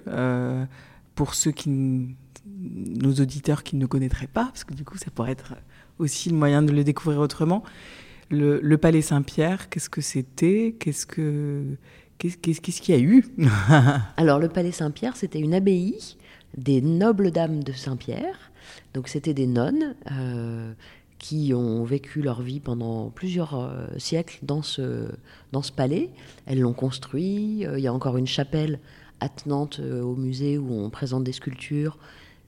[1.16, 5.32] pour ceux qui, nos auditeurs qui ne connaîtraient pas, parce que du coup, ça pourrait
[5.32, 5.54] être
[6.00, 7.64] aussi le moyen de le découvrir autrement.
[8.30, 10.76] Le, Palais Saint-Pierre, qu'est-ce que c'était?
[10.80, 11.64] Qu'est-ce que
[12.18, 13.26] qu'est-ce qu'il y a eu?
[14.18, 16.18] Alors, le Palais Saint-Pierre, c'était une abbaye
[16.58, 18.52] des nobles dames de Saint-Pierre
[18.94, 20.74] donc c'était des nonnes euh,
[21.20, 25.10] qui ont vécu leur vie pendant plusieurs euh, siècles dans ce,
[25.52, 26.10] dans ce palais.
[26.46, 27.66] Elles l'ont construit.
[27.66, 28.80] Euh, il y a encore une chapelle
[29.20, 31.98] attenante au musée où on présente des sculptures,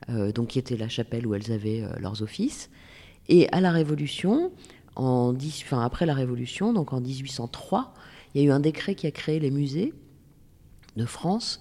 [0.07, 2.69] donc qui était la chapelle où elles avaient leurs offices.
[3.27, 4.51] Et à la Révolution,
[4.95, 7.91] en enfin, après la Révolution, donc en 1803,
[8.35, 9.95] il y a eu un décret qui a créé les musées
[10.95, 11.59] de France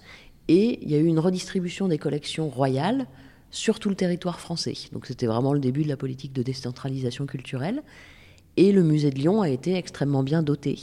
[0.49, 3.05] et il y a eu une redistribution des collections royales
[3.51, 4.73] sur tout le territoire français.
[4.91, 7.83] Donc c'était vraiment le début de la politique de décentralisation culturelle.
[8.57, 10.79] Et le musée de Lyon a été extrêmement bien doté.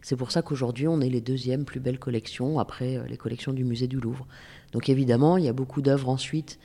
[0.00, 3.52] C'est pour ça qu'aujourd'hui, on est les deuxièmes plus belles collections après euh, les collections
[3.52, 4.26] du musée du Louvre.
[4.72, 6.58] Donc évidemment, il y a beaucoup d'œuvres ensuite,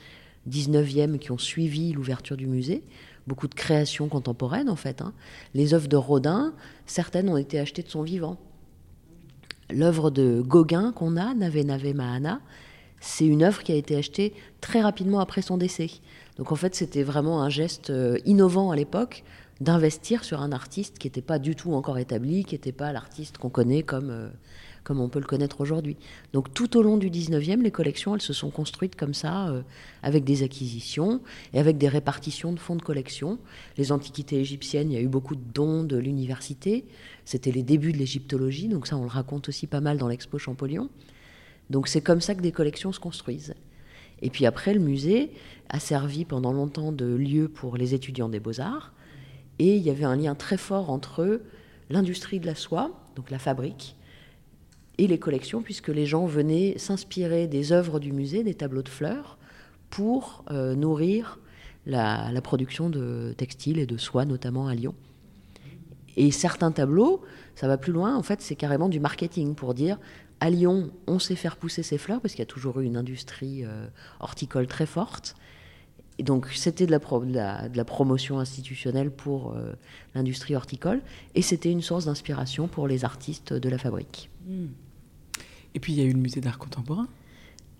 [0.50, 2.82] 19e, qui ont suivi l'ouverture du musée.
[3.26, 5.02] Beaucoup de créations contemporaines, en fait.
[5.02, 5.12] Hein.
[5.52, 6.54] Les œuvres de Rodin,
[6.86, 8.38] certaines ont été achetées de son vivant.
[9.70, 12.40] L'œuvre de Gauguin qu'on a, Nave Nave Mahana,
[13.00, 15.90] c'est une œuvre qui a été achetée très rapidement après son décès.
[16.38, 19.24] Donc en fait, c'était vraiment un geste euh, innovant à l'époque
[19.60, 23.38] d'investir sur un artiste qui n'était pas du tout encore établi, qui n'était pas l'artiste
[23.38, 24.28] qu'on connaît comme, euh,
[24.86, 25.96] comme on peut le connaître aujourd'hui.
[26.32, 29.62] Donc tout au long du 19e, les collections, elles se sont construites comme ça, euh,
[30.04, 31.20] avec des acquisitions
[31.52, 33.40] et avec des répartitions de fonds de collection.
[33.78, 36.84] Les antiquités égyptiennes, il y a eu beaucoup de dons de l'université.
[37.24, 40.38] C'était les débuts de l'égyptologie, donc ça on le raconte aussi pas mal dans l'expo
[40.38, 40.88] Champollion.
[41.68, 43.54] Donc c'est comme ça que des collections se construisent.
[44.22, 45.32] Et puis après, le musée
[45.68, 48.92] a servi pendant longtemps de lieu pour les étudiants des beaux-arts.
[49.58, 51.40] Et il y avait un lien très fort entre
[51.90, 53.96] l'industrie de la soie, donc la fabrique,
[54.98, 58.88] et les collections, puisque les gens venaient s'inspirer des œuvres du musée, des tableaux de
[58.88, 59.38] fleurs,
[59.90, 61.38] pour euh, nourrir
[61.86, 64.94] la, production de textiles et de soie, notamment à Lyon.
[66.16, 67.22] Et certains tableaux,
[67.54, 69.98] ça va plus loin, en fait, c'est carrément du marketing pour dire
[70.40, 72.96] à Lyon, on sait faire pousser ses fleurs parce qu'il y a toujours eu une
[72.96, 73.86] industrie euh,
[74.20, 75.34] horticole très forte.
[76.18, 76.98] Et donc c'était de la,
[77.68, 79.74] de, la, promotion institutionnelle pour euh,
[80.14, 81.02] l'industrie horticole
[81.34, 84.30] et c'était une source d'inspiration pour les artistes de la fabrique.
[84.46, 84.66] Hmm.
[85.76, 87.06] Et puis il y a eu le musée d'art contemporain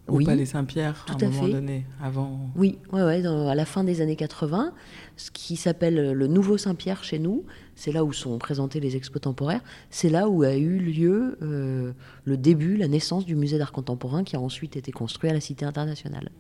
[0.07, 2.51] au Palais Saint-Pierre à un moment donné, avant.
[2.55, 4.73] Oui, ouais, ouais, à la fin des années 80,
[5.17, 7.45] ce qui s'appelle le Nouveau Saint-Pierre chez nous,
[7.75, 11.93] c'est là où sont présentés les expos temporaires, c'est là où a eu lieu euh,
[12.25, 15.41] le début, la naissance du musée d'art contemporain qui a ensuite été construit à la
[15.41, 16.31] Cité internationale.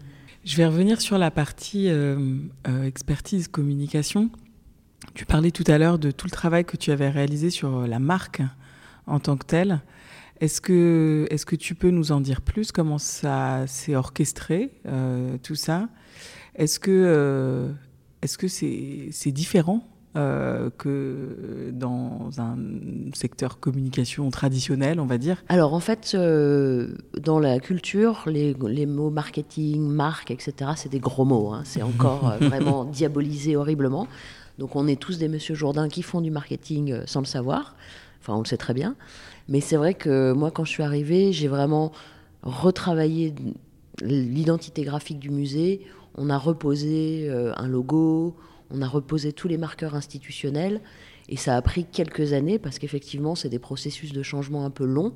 [0.44, 2.38] Je vais revenir sur la partie euh,
[2.68, 4.30] euh, expertise communication.
[5.14, 7.98] Tu parlais tout à l'heure de tout le travail que tu avais réalisé sur la
[7.98, 8.42] marque
[9.06, 9.80] en tant que telle.
[10.40, 15.38] Est-ce que, est que tu peux nous en dire plus Comment ça s'est orchestré, euh,
[15.42, 15.88] tout ça?
[16.54, 17.68] Est-ce que euh,
[18.22, 22.56] est-ce que c'est différent euh, que dans un
[23.14, 25.42] secteur communication traditionnel, on va dire?
[25.48, 31.24] Alors en fait, dans la culture, les, les, mots marketing, marque, etc., c'est des gros
[31.24, 31.52] mots.
[31.52, 31.62] Hein.
[31.64, 34.06] C'est encore vraiment diabolisé horriblement.
[34.58, 37.74] Donc on est tous des Monsieur Jourdain qui font du marketing sans le savoir.
[38.20, 38.96] Enfin, on le sait très bien.
[39.48, 41.92] Mais c'est vrai que moi, quand je suis arrivée, j'ai vraiment
[42.42, 43.34] retravaillé
[44.02, 45.82] l'identité graphique du musée.
[46.16, 48.36] On a reposé euh, un logo,
[48.70, 50.80] on a reposé tous les marqueurs institutionnels.
[51.28, 54.84] Et ça a pris quelques années parce qu'effectivement, c'est des processus de changement un peu
[54.84, 55.12] longs.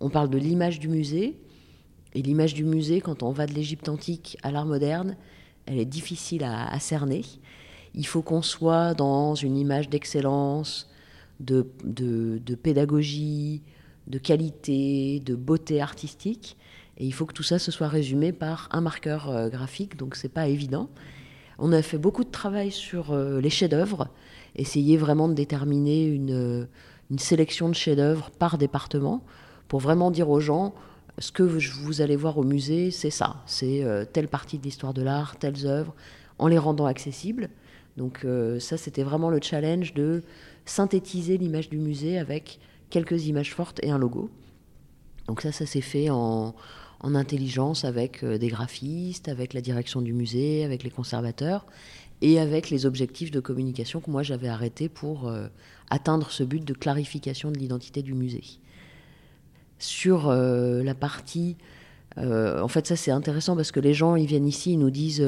[0.00, 1.38] On parle de l'image du musée.
[2.14, 5.16] Et l'image du musée, quand on va de l'Égypte antique à l'art moderne,
[5.66, 7.22] elle est difficile à cerner.
[7.94, 10.89] Il faut qu'on soit dans une image d'excellence,
[11.40, 13.62] de, pédagogie,
[14.06, 16.56] de qualité, de beauté artistique.
[16.98, 20.16] Et il faut que tout ça se soit résumé par un marqueur euh, graphique, donc
[20.16, 20.90] c'est pas évident.
[21.58, 24.08] On a fait beaucoup de travail sur euh, les chefs-d'œuvre,
[24.54, 26.68] essayer vraiment de déterminer une,
[27.16, 29.24] sélection de chefs-d'œuvre par département,
[29.66, 30.74] pour vraiment dire aux gens
[31.18, 34.94] ce que vous allez voir au musée, c'est ça, c'est euh, telle partie de l'histoire
[34.94, 35.94] de l'art, telles œuvres,
[36.38, 37.48] en les rendant accessibles.
[37.96, 38.24] Donc
[38.60, 40.22] ça, c'était vraiment le challenge de
[40.64, 42.58] synthétiser l'image du musée avec
[42.90, 44.30] quelques images fortes et un logo.
[45.26, 46.54] Donc ça, ça s'est fait en,
[47.02, 51.64] intelligence avec euh, des graphistes, avec la direction du musée, avec les conservateurs
[52.20, 55.46] et avec les objectifs de communication que moi j'avais arrêtés pour euh,
[55.88, 58.42] atteindre ce but de clarification de l'identité du musée.
[59.78, 61.56] Sur euh, la partie,
[62.16, 65.24] en fait ça c'est intéressant parce que les gens ils viennent ici, ils nous disent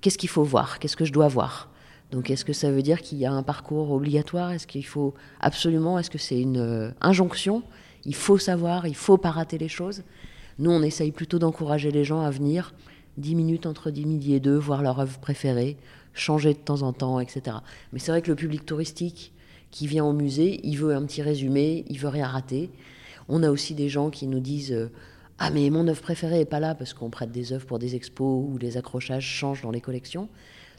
[0.00, 1.70] qu'est-ce qu'il faut voir, qu'est-ce que je dois voir?
[2.12, 4.52] Donc est-ce que ça veut dire qu'il y a un parcours obligatoire?
[4.52, 7.62] Est-ce qu'il faut absolument Est-ce que c'est une euh, injonction?
[8.04, 10.02] Il faut savoir, il faut pas rater les choses.
[10.58, 12.74] Nous, on essaye plutôt d'encourager les gens à venir
[13.18, 15.76] 10 minutes entre 10 midi et 2, voir leur œuvre préférée,
[16.14, 17.58] changer de temps en temps, etc.
[17.92, 19.32] Mais c'est vrai que le public touristique
[19.70, 22.70] qui vient au musée, il veut un petit résumé, il veut rien rater.
[23.28, 24.90] On a aussi des gens qui nous disent euh,
[25.38, 27.96] Ah, mais mon œuvre préférée n'est pas là parce qu'on prête des œuvres pour des
[27.96, 30.28] expos ou les accrochages changent dans les collections.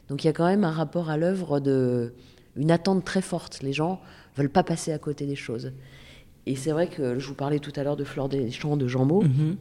[0.08, 2.12] Donc il y a quand même un rapport à l'œuvre de
[2.56, 3.62] une attente très forte.
[3.62, 4.00] Les gens
[4.36, 5.72] veulent pas passer à côté des choses.
[6.46, 8.88] Et c'est vrai que je vous parlais tout à l'heure de Fleur des Champs de
[8.88, 9.28] Jean Maud.
[9.28, 9.56] Mhm.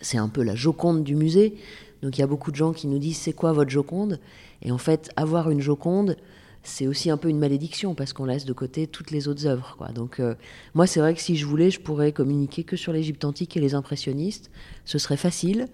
[0.00, 1.56] C'est un peu la Joconde du musée.
[2.02, 4.18] Donc il y a beaucoup de gens qui nous disent c'est quoi votre Joconde?
[4.62, 6.16] Et en fait, avoir une Joconde,
[6.62, 9.74] c'est aussi un peu une malédiction parce qu'on laisse de côté toutes les autres œuvres.
[9.76, 9.88] Quoi.
[9.88, 10.34] Donc euh,
[10.74, 13.60] moi, c'est vrai que si je voulais, je pourrais communiquer que sur l'Égypte antique et
[13.60, 14.50] les impressionnistes.
[14.84, 15.66] Ce serait facile.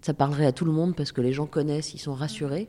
[0.00, 2.68] Ça parlerait à tout le monde parce que les gens connaissent, ils sont rassurés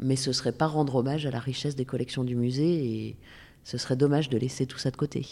[0.00, 3.16] mais ce serait pas rendre hommage à la richesse des collections du musée et
[3.64, 5.26] ce serait dommage de laisser tout ça de côté.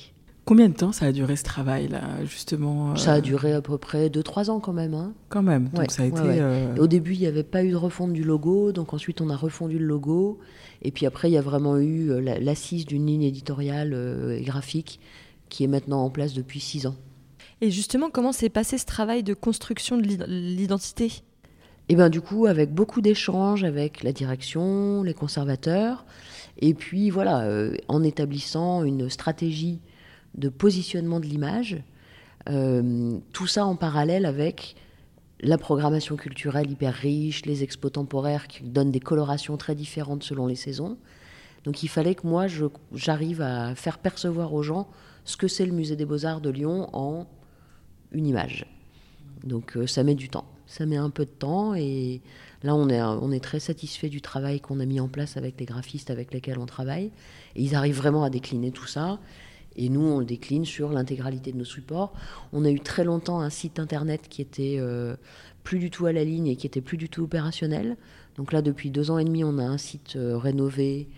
[0.44, 3.76] Combien de temps ça a duré ce travail-là, justement euh Ça a duré à peu
[3.76, 4.94] près 2-3 ans quand même.
[4.94, 5.12] Hein.
[5.28, 6.20] Quand même, donc ça a été...
[6.22, 9.28] Euh, au début, il n'y avait pas eu de refonte du logo, donc ensuite on
[9.28, 10.38] a refondu le logo,
[10.80, 13.92] et puis après, il y a vraiment eu euh, l'assise d'une ligne éditoriale
[14.38, 15.00] et graphique
[15.50, 16.96] qui est maintenant en place depuis 6 ans.
[17.60, 21.22] Et justement, comment s'est passé ce travail de construction de l'identité?
[21.88, 26.04] Et bien du coup, avec beaucoup d'échanges avec la direction, les conservateurs,
[26.58, 29.80] et puis voilà, euh, en établissant une stratégie
[30.34, 31.82] de positionnement de l'image,
[32.48, 34.76] euh, tout ça en parallèle avec
[35.40, 40.46] la programmation culturelle hyper riche, les expos temporaires qui donnent des colorations très différentes selon
[40.46, 40.98] les saisons.
[41.64, 42.46] Donc il fallait que moi,
[42.92, 44.88] j'arrive à faire percevoir aux gens
[45.24, 47.26] ce que c'est le musée des beaux-arts de Lyon en
[48.12, 48.66] une image.
[49.44, 52.20] Donc euh, ça met du temps, ça met un peu de temps et
[52.62, 55.58] là on est, on est très satisfait du travail qu'on a mis en place avec
[55.58, 57.10] les graphistes avec lesquels on travaille
[57.56, 59.18] et ils arrivent vraiment à décliner tout ça
[59.76, 62.12] et nous on le décline sur l'intégralité de nos supports.
[62.52, 65.16] On a eu très longtemps un site internet qui était euh,
[65.64, 67.96] plus du tout à la ligne et qui était plus du tout opérationnel.
[68.36, 71.08] Donc là depuis deux ans et demi on a un site euh, rénové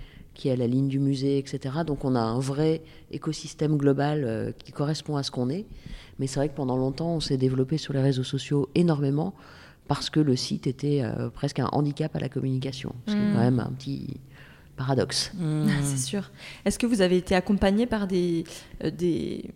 [0.41, 1.77] qui est à la ligne du musée, etc.
[1.87, 5.67] Donc on a un vrai écosystème global qui correspond à ce qu'on est.
[6.19, 9.35] Mais c'est vrai que pendant longtemps, on s'est développé sur les réseaux sociaux énormément
[9.91, 12.95] parce que le site était euh, presque un handicap à la communication.
[13.09, 13.33] C'est mmh.
[13.33, 14.21] quand même un petit
[14.77, 15.33] paradoxe.
[15.35, 15.67] Mmh.
[15.83, 16.31] c'est sûr.
[16.65, 18.45] Est-ce que vous avez été accompagné par des,
[18.85, 19.51] euh, des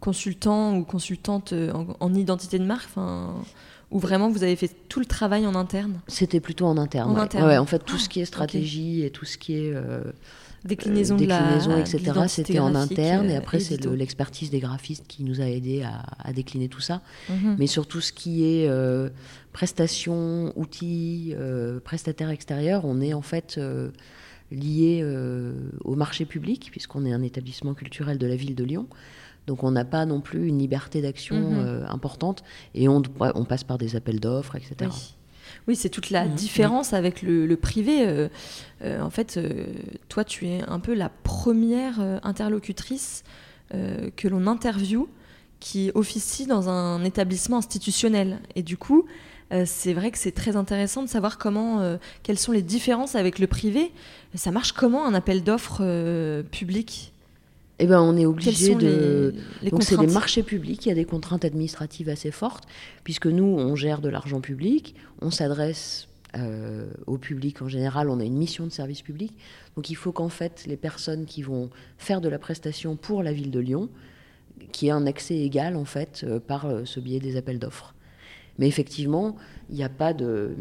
[0.00, 2.90] consultants ou consultantes euh, en, identité de marque?
[3.90, 7.10] Ou vraiment vous avez fait tout le travail en interne C'était plutôt en interne.
[7.10, 7.58] En, interne.
[7.58, 9.74] en fait, tout ce qui est stratégie et tout ce qui est
[10.64, 12.12] déclinaison, de la, etc.
[12.28, 16.68] C'était en interne et après c'est l'expertise des graphistes qui nous a aidé à, décliner
[16.68, 17.00] tout ça.
[17.28, 17.56] Mhm.
[17.58, 19.08] Mais surtout ce qui est euh,
[19.52, 23.90] prestations, outils, euh, prestataires extérieurs, on est en fait euh,
[24.50, 25.04] lié
[25.84, 28.86] au marché public puisqu'on est un établissement culturel de la ville de Lyon.
[29.48, 31.86] Donc on n'a pas non plus une liberté d'action mhm.
[31.88, 32.44] importante
[32.74, 34.90] et on, on, passe par des appels d'offres, etc.
[35.66, 36.34] Oui, c'est toute la mmh.
[36.34, 38.06] différence avec le, privé.
[38.06, 38.28] Euh,
[38.82, 39.66] euh, en fait, euh,
[40.08, 43.24] toi, tu es un peu la première interlocutrice
[44.16, 45.08] que l'on interviewe
[45.60, 48.40] qui officie dans un établissement institutionnel.
[48.54, 49.04] Et du coup,
[49.66, 53.46] c'est vrai que c'est très intéressant de savoir comment, quelles sont les différences avec le
[53.46, 53.92] privé.
[54.34, 55.82] Ça marche comment un appel d'offres
[56.50, 57.12] public?
[57.80, 59.34] Eh ben, on est obligé de.
[59.70, 60.84] Donc, c'est des marchés publics.
[60.86, 62.64] Il y a des contraintes administratives assez fortes,
[63.04, 68.20] puisque nous, on gère de l'argent public, on s'adresse euh, au public en général, on
[68.20, 69.32] a une mission de service public.
[69.76, 73.32] Donc, il faut qu'en fait, les personnes qui vont faire de la prestation pour la
[73.32, 73.88] ville de Lyon,
[74.72, 77.94] qui aient un accès égal, en fait, euh, par euh, ce biais des appels d'offres.
[78.58, 79.36] Mais effectivement,
[79.70, 80.56] il n'y a pas de.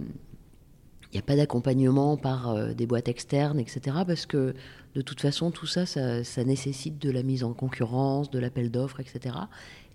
[1.11, 3.79] Il n'y a pas d'accompagnement par des boîtes externes, etc.
[4.05, 4.53] Parce que
[4.97, 8.99] de toute façon, tout ça, ça, nécessite de la mise en concurrence, de l'appel d'offres,
[8.99, 9.35] etc.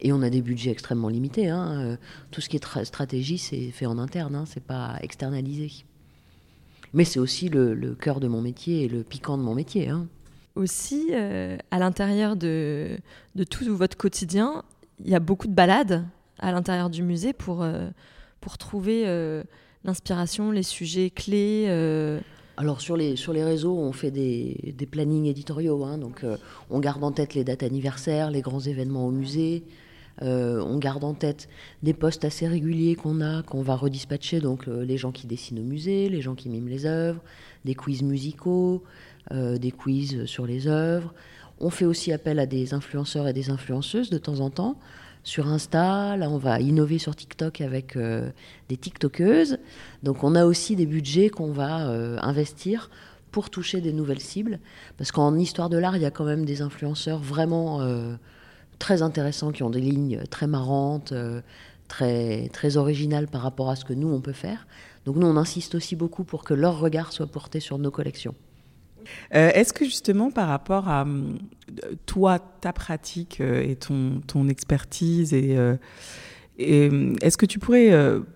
[0.00, 1.48] Et on a des budgets extrêmement limités.
[1.48, 1.72] Hein.
[1.72, 1.96] Euh,
[2.30, 4.44] tout ce qui est stratégie, c'est fait en interne, hein.
[4.46, 5.72] c'est pas externalisé.
[6.92, 9.88] Mais c'est aussi le, cœur de mon métier et le piquant de mon métier.
[9.88, 10.06] Hein.
[10.54, 12.96] Aussi, euh, à l'intérieur de,
[13.50, 14.62] tout votre quotidien,
[15.04, 16.06] il y a beaucoup de balades
[16.38, 17.90] à l'intérieur du musée pour, euh,
[18.40, 19.04] pour trouver
[19.82, 21.66] l'inspiration, les sujets clés
[22.62, 25.98] alors sur les, réseaux, on fait des, plannings éditoriaux, hein.
[26.22, 26.36] euh,
[26.70, 29.64] on garde en tête les dates anniversaires, les grands événements au musée,
[30.22, 31.48] euh, on garde en tête
[31.82, 35.58] des postes assez réguliers qu'on a, qu'on va redispatcher, donc euh, les gens qui dessinent
[35.58, 37.20] au musée, les gens qui miment les œuvres,
[37.64, 38.84] des quiz musicaux,
[39.32, 41.12] des quiz sur les œuvres.
[41.58, 44.78] On fait aussi appel à des influenceurs et des influenceuses de temps en temps
[45.24, 46.16] sur Insta.
[46.16, 48.30] Là, on va innover sur TikTok avec euh,
[48.68, 49.58] des TikTokeuses.
[50.02, 52.90] Donc, on a aussi des budgets qu'on va euh, investir
[53.30, 54.58] pour toucher des nouvelles cibles.
[54.98, 58.14] Parce qu'en histoire de l'art, il y a quand même des influenceurs vraiment euh,
[58.78, 61.14] très intéressants qui ont des lignes très marrantes,
[61.88, 64.66] très, très originales par rapport à ce que nous, on peut faire.
[65.06, 68.34] Donc, nous, on insiste aussi beaucoup pour que leur regard soit porté sur nos collections.
[69.34, 71.34] Euh, est-ce que justement par rapport à euh,
[72.06, 75.56] toi, ta pratique euh, et ton, expertise, et,
[76.58, 77.92] est-ce que tu pourrais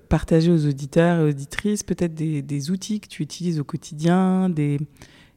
[0.08, 4.78] partager aux auditeurs et auditrices peut-être des, outils que tu utilises au quotidien, des,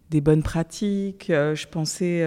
[0.09, 2.25] des bonnes pratiques Je pensais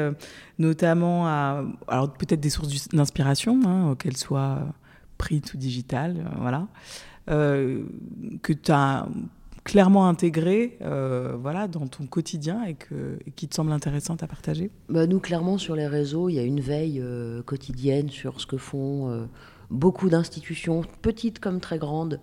[0.59, 4.67] notamment à alors peut-être des sources d'inspiration, hein, qu'elles soient
[5.19, 6.69] print ou digitales, voilà,
[7.27, 9.09] que tu as
[9.65, 12.77] clairement intégré euh, voilà, dans ton quotidien et,
[13.37, 16.43] qui te semble intéressante à partager bah Nous, clairement, sur les réseaux, il y a
[16.43, 19.25] une veille euh, quotidienne sur ce que font euh,
[19.71, 22.21] beaucoup d'institutions, petites comme très grandes,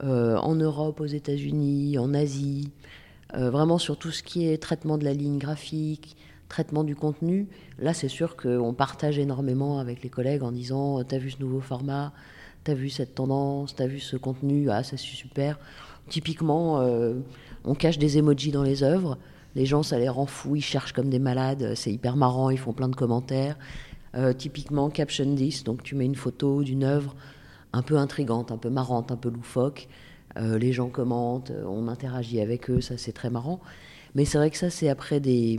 [0.00, 2.72] en Europe, aux États-Unis, en Asie,
[3.32, 6.16] vraiment sur tout ce qui est traitement de la ligne graphique,
[6.48, 7.46] traitement du contenu.
[7.78, 11.60] Là, c'est sûr qu'on partage énormément avec les collègues en disant T'as vu ce nouveau
[11.60, 12.12] format?
[12.64, 13.76] T'as vu cette tendance?
[13.76, 14.68] T'as vu ce contenu?
[14.68, 15.58] Ah, ça c'est super
[16.08, 17.14] Typiquement, euh,
[17.64, 19.18] on cache des emojis dans les œuvres.
[19.54, 21.74] Les gens, ça les rend fous, ils cherchent comme des malades.
[21.76, 23.56] C'est hyper marrant, ils font plein de commentaires.
[24.36, 27.14] typiquement caption this, donc tu mets une photo d'une œuvre
[27.72, 29.88] un peu intrigante, un peu marrante, un peu loufoque.
[30.36, 33.60] les gens commentent, on interagit avec eux, ça c'est très marrant.
[34.14, 35.58] Mais c'est vrai que ça, c'est après des,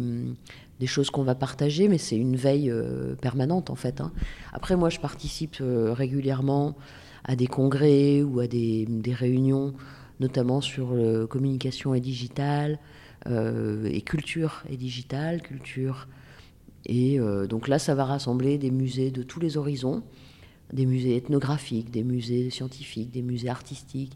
[0.79, 2.73] des choses qu'on va partager, mais c'est une veille
[3.21, 4.01] permanente en fait.
[4.01, 4.11] Hein.
[4.53, 6.75] Après, moi, je participe régulièrement
[7.23, 9.73] à des congrès ou à des réunions,
[10.19, 10.95] notamment sur
[11.29, 12.79] communication et digitale,
[13.27, 16.07] euh, et culture et digitale, culture.
[16.85, 20.03] Et euh, donc là, ça va rassembler des musées de tous les horizons,
[20.71, 24.15] des musées ethnographiques, des musées scientifiques, des musées artistiques.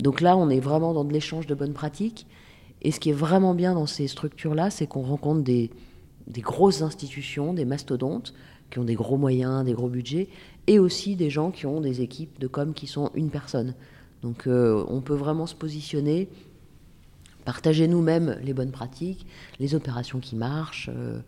[0.00, 2.26] Donc là, on est vraiment dans de l'échange de bonnes pratiques.
[2.82, 5.70] Et ce qui est vraiment bien dans ces structures-là, c'est qu'on rencontre des,
[6.26, 8.34] des, grosses institutions, des mastodontes,
[8.70, 10.28] qui ont des gros moyens, des gros budgets,
[10.66, 13.74] et aussi des gens qui ont des équipes de com qui sont une personne.
[14.22, 16.28] Donc euh, on peut vraiment se positionner
[17.44, 19.24] partager nous-mêmes les bonnes pratiques,
[19.60, 21.20] les opérations qui marchent, euh,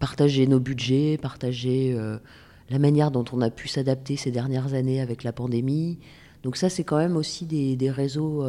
[0.00, 2.18] partager nos budgets, partager euh,
[2.70, 5.98] la manière dont on a pu s'adapter ces dernières années avec la pandémie.
[6.42, 8.44] Donc ça, c'est quand même aussi des, réseaux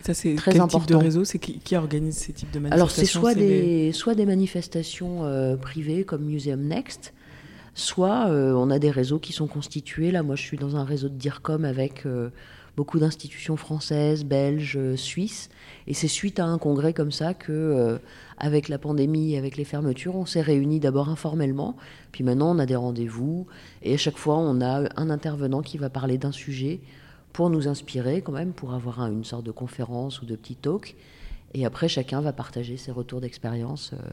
[0.00, 2.90] ça, c'est très quel type de réseau C'est qui, organise ces types de manifestations Alors
[2.92, 7.14] c'est soit des, soit des manifestations privées comme Museum Next,
[7.74, 10.12] soit on a des réseaux qui sont constitués.
[10.12, 12.04] Là, moi, je suis dans un réseau de DIRCOM avec
[12.76, 15.50] beaucoup d'institutions françaises, belges, suisses.
[15.86, 17.98] Et c'est suite à un congrès comme ça que, euh,
[18.38, 21.76] avec la pandémie, avec les fermetures, on s'est réunis d'abord informellement,
[22.12, 23.46] puis maintenant on a des rendez-vous,
[23.82, 26.80] et à chaque fois on a un intervenant qui va parler d'un sujet
[27.32, 30.94] pour nous inspirer quand même, pour avoir une sorte de conférence ou de petit talk.
[31.54, 33.92] Et après, chacun va partager ses retours d'expérience.
[33.92, 34.10] Euh.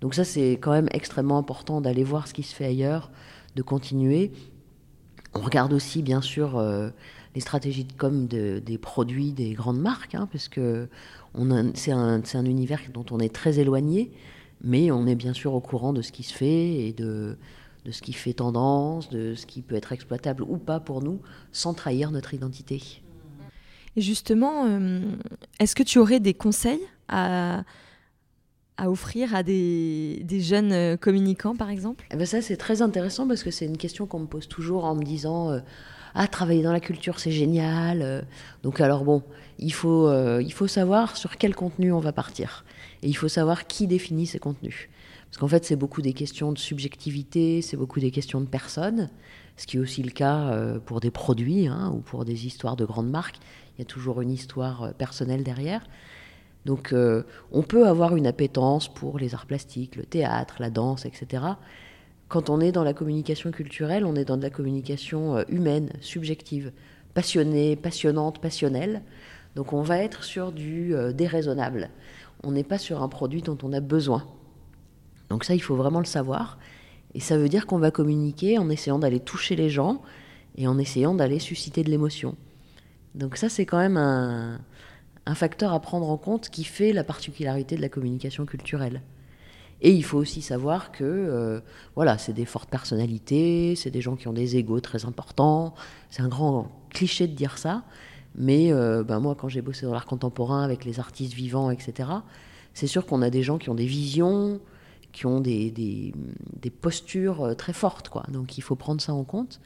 [0.00, 3.10] Donc ça, c'est quand même extrêmement important d'aller voir ce qui se fait ailleurs,
[3.56, 4.32] de continuer.
[5.34, 6.90] On regarde aussi, bien sûr, euh,
[7.34, 10.88] les stratégies de com des produits des grandes marques, hein, parce que
[11.74, 14.10] c'est un, un, univers dont on est très éloigné,
[14.62, 17.36] mais on est bien sûr au courant de ce qui se fait et de,
[17.84, 21.20] de ce qui fait tendance, de ce qui peut être exploitable ou pas pour nous,
[21.52, 23.02] sans trahir notre identité.
[23.96, 25.00] Et justement, euh,
[25.58, 27.64] est-ce que tu aurais des conseils à,
[28.76, 32.06] à offrir à des, des, jeunes euh, communicants, par exemple?
[32.12, 34.84] Eh ben Ça, c'est très intéressant parce que c'est une question qu'on me pose toujours
[34.84, 35.60] en me disant euh,
[36.14, 38.02] ah travailler dans la culture c'est génial.
[38.02, 38.22] Euh.
[38.62, 39.22] Donc alors bon,
[39.58, 42.64] il faut euh, il faut savoir sur quel contenu on va partir
[43.02, 44.88] et il faut savoir qui définit ces contenus.
[45.30, 49.10] Parce qu'en fait c'est beaucoup des questions de subjectivité, c'est beaucoup des questions de personnes,
[49.56, 52.76] ce qui est aussi le cas euh, pour des produits hein, ou pour des histoires
[52.76, 53.38] de grandes marques.
[53.76, 55.86] Il y a toujours une histoire personnelle derrière.
[56.66, 56.94] Donc
[57.52, 61.54] on peut avoir une appétence pour les arts plastiques, le théâtre, la danse, etc
[62.30, 65.90] quand on est dans la communication culturelle, on est dans de la communication euh, humaine,
[66.00, 66.72] subjective,
[67.12, 69.02] passionnée, passionnante, passionnelle.
[69.56, 71.90] Donc on va être sur du euh, déraisonnable.
[72.44, 74.24] On n'est pas sur un produit dont on a besoin.
[75.28, 76.58] Donc ça, il faut vraiment le savoir.
[77.14, 80.00] Et ça veut dire qu'on va communiquer en essayant d'aller toucher les gens
[80.56, 82.36] et en essayant d'aller susciter de l'émotion.
[83.16, 84.60] Donc ça, c'est quand même un,
[85.26, 89.02] un facteur à prendre en compte qui fait la particularité de la communication culturelle.
[89.82, 91.60] Et il faut aussi savoir que euh,
[91.94, 95.74] voilà, c'est des fortes personnalités, c'est des gens qui ont des égaux très importants.
[96.10, 97.84] C'est un grand cliché de dire ça,
[98.34, 102.10] mais euh, ben moi, quand j'ai bossé dans l'art contemporain avec les artistes vivants, etc.,
[102.74, 104.60] c'est sûr qu'on a des gens qui ont des visions,
[105.12, 108.24] qui ont des, des, postures euh, très fortes, quoi.
[108.30, 109.60] Donc il faut prendre ça en compte.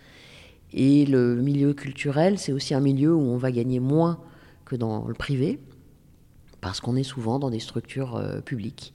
[0.72, 4.20] Et le milieu culturel, c'est aussi un milieu où on va gagner moins
[4.64, 5.60] que dans le privé,
[6.60, 8.94] parce qu'on est souvent dans des structures publiques.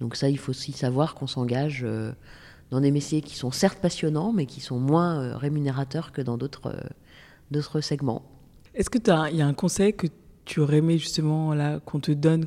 [0.00, 2.12] Donc ça, il faut aussi savoir qu'on s'engage euh,
[2.70, 6.36] dans des métiers qui sont certes passionnants, mais qui sont moins euh, rémunérateurs que dans
[6.36, 6.88] d'autres euh,
[7.50, 8.22] d'autres segments.
[8.74, 8.98] Est-ce que
[9.30, 10.06] il y a un conseil que
[10.44, 12.46] tu aurais aimé justement là qu'on te donne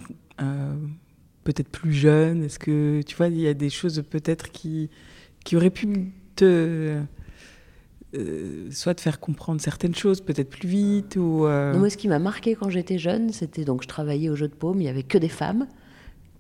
[1.44, 2.44] peut-être plus jeune?
[2.44, 4.90] Est-ce que tu vois il y a des choses peut-être qui
[5.44, 7.02] qui auraient pu te
[8.70, 12.56] soit te faire comprendre certaines choses peut-être plus vite ou moi, ce qui m'a marqué
[12.56, 15.18] quand j'étais jeune, c'était donc je travaillais au jeu de paume, il y avait que
[15.18, 15.68] des femmes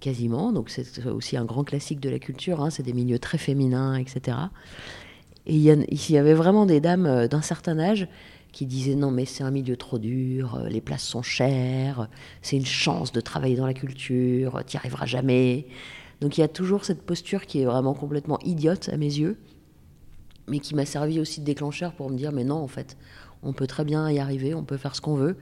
[0.02, 0.52] quasiment.
[0.52, 2.62] Donc c'est aussi un grand classique de la culture.
[2.62, 2.70] Hein.
[2.70, 4.38] c'est des milieux très féminins, etc.
[5.46, 8.08] Et il y, y, avait vraiment des dames euh, d'un certain âge
[8.52, 12.10] qui disaient non mais c'est un milieu trop dur, euh, les places sont chères,
[12.42, 15.68] c'est une chance de travailler dans la culture, tu n'y arriveras jamais.
[16.20, 19.38] Donc il y a toujours cette posture qui est vraiment complètement idiote à mes yeux,
[20.48, 22.98] mais qui m'a servi aussi de déclencheur pour me dire mais non en fait,
[23.42, 25.38] on peut très bien y arriver, on peut faire ce qu'on veut.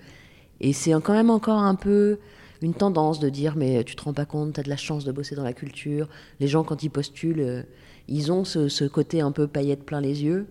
[0.61, 2.19] Et c'est quand même encore un peu
[2.61, 5.05] une tendance de dire mais tu te rends pas compte, tu as de la chance
[5.05, 6.07] de bosser dans la culture.
[6.39, 7.63] Les gens quand ils postulent, euh,
[8.07, 10.47] ils ont ce, côté un peu paillette plein les yeux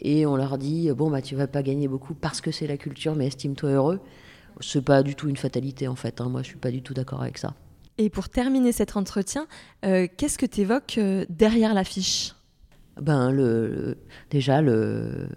[0.00, 2.76] et on leur dit bon bah tu vas pas gagner beaucoup parce que c'est la
[2.76, 4.00] culture mais estime-toi heureux.
[4.60, 6.20] C'est pas du tout une fatalité en fait.
[6.20, 6.28] Hein.
[6.28, 7.54] Moi je suis pas du tout d'accord avec ça.
[7.98, 9.46] Et pour terminer cet entretien,
[9.84, 12.34] euh, qu'est-ce que tu évoques euh, derrière l'affiche?
[13.00, 13.98] Ben, le,
[14.30, 15.28] déjà le,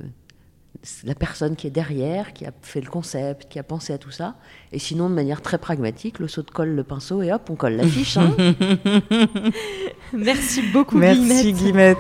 [1.04, 4.12] la personne qui est derrière, qui a fait le concept, qui a pensé à tout
[4.12, 4.36] ça.
[4.72, 7.56] Et sinon, de manière très pragmatique, le saut de colle, le pinceau, et hop, on
[7.56, 8.18] colle l'affiche.
[8.18, 8.36] Hein.
[10.14, 11.98] Merci beaucoup, Merci, Guillemette.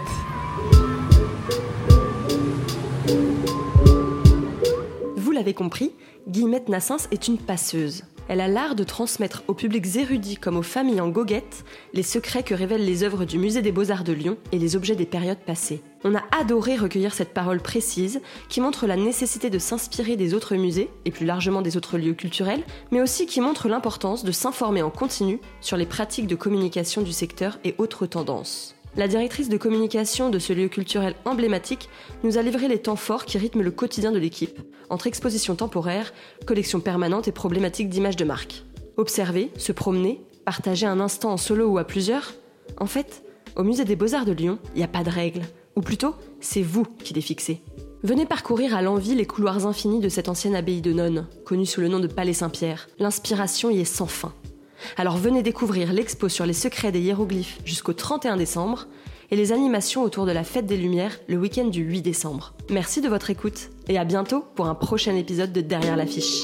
[5.15, 5.91] Vous l'avez compris,
[6.27, 8.03] Guillemette Nassens est une passeuse.
[8.27, 11.63] Elle a l'art de transmettre aux publics érudits comme aux familles en goguette
[11.93, 14.95] les secrets que révèlent les œuvres du Musée des Beaux-Arts de Lyon et les objets
[14.95, 15.83] des périodes passées.
[16.03, 20.55] On a adoré recueillir cette parole précise qui montre la nécessité de s'inspirer des autres
[20.55, 24.81] musées et plus largement des autres lieux culturels, mais aussi qui montre l'importance de s'informer
[24.81, 28.74] en continu sur les pratiques de communication du secteur et autres tendances.
[28.97, 31.89] La directrice de communication de ce lieu culturel emblématique
[32.23, 34.57] nous a livré les temps forts qui rythment le quotidien de l'équipe,
[34.89, 36.13] entre expositions temporaires,
[36.45, 38.63] collections permanentes et problématiques d'image de marque.
[38.95, 42.35] Observer, se promener, partager un instant en solo ou à plusieurs
[42.79, 43.23] En fait,
[43.57, 45.43] au musée des beaux-arts de Lyon, il n'y a pas de règles.
[45.75, 47.61] Ou plutôt, c'est vous qui les fixez.
[48.03, 51.81] Venez parcourir à l'envie les couloirs infinis de cette ancienne abbaye de nonnes, connue sous
[51.81, 52.87] le nom de Palais Saint-Pierre.
[52.99, 54.33] L'inspiration y est sans fin.
[54.97, 58.87] Alors venez découvrir l'expo sur les secrets des hiéroglyphes jusqu'au 31 décembre
[59.31, 62.53] et les animations autour de la fête des Lumières le week-end du 8 décembre.
[62.69, 66.43] Merci de votre écoute et à bientôt pour un prochain épisode de Derrière l'affiche.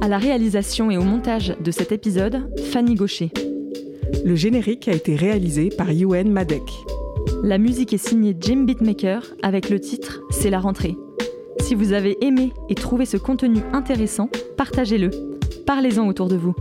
[0.00, 3.30] À la réalisation et au montage de cet épisode, Fanny Gaucher.
[4.24, 6.72] Le générique a été réalisé par Yuen Madek.
[7.42, 10.96] La musique est signée Jim Beatmaker avec le titre C'est la rentrée.
[11.60, 15.29] Si vous avez aimé et trouvé ce contenu intéressant, partagez-le.
[15.72, 16.52] Parlez-en autour de vous.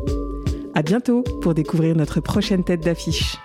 [0.76, 3.38] À bientôt pour découvrir notre prochaine tête d'affiche.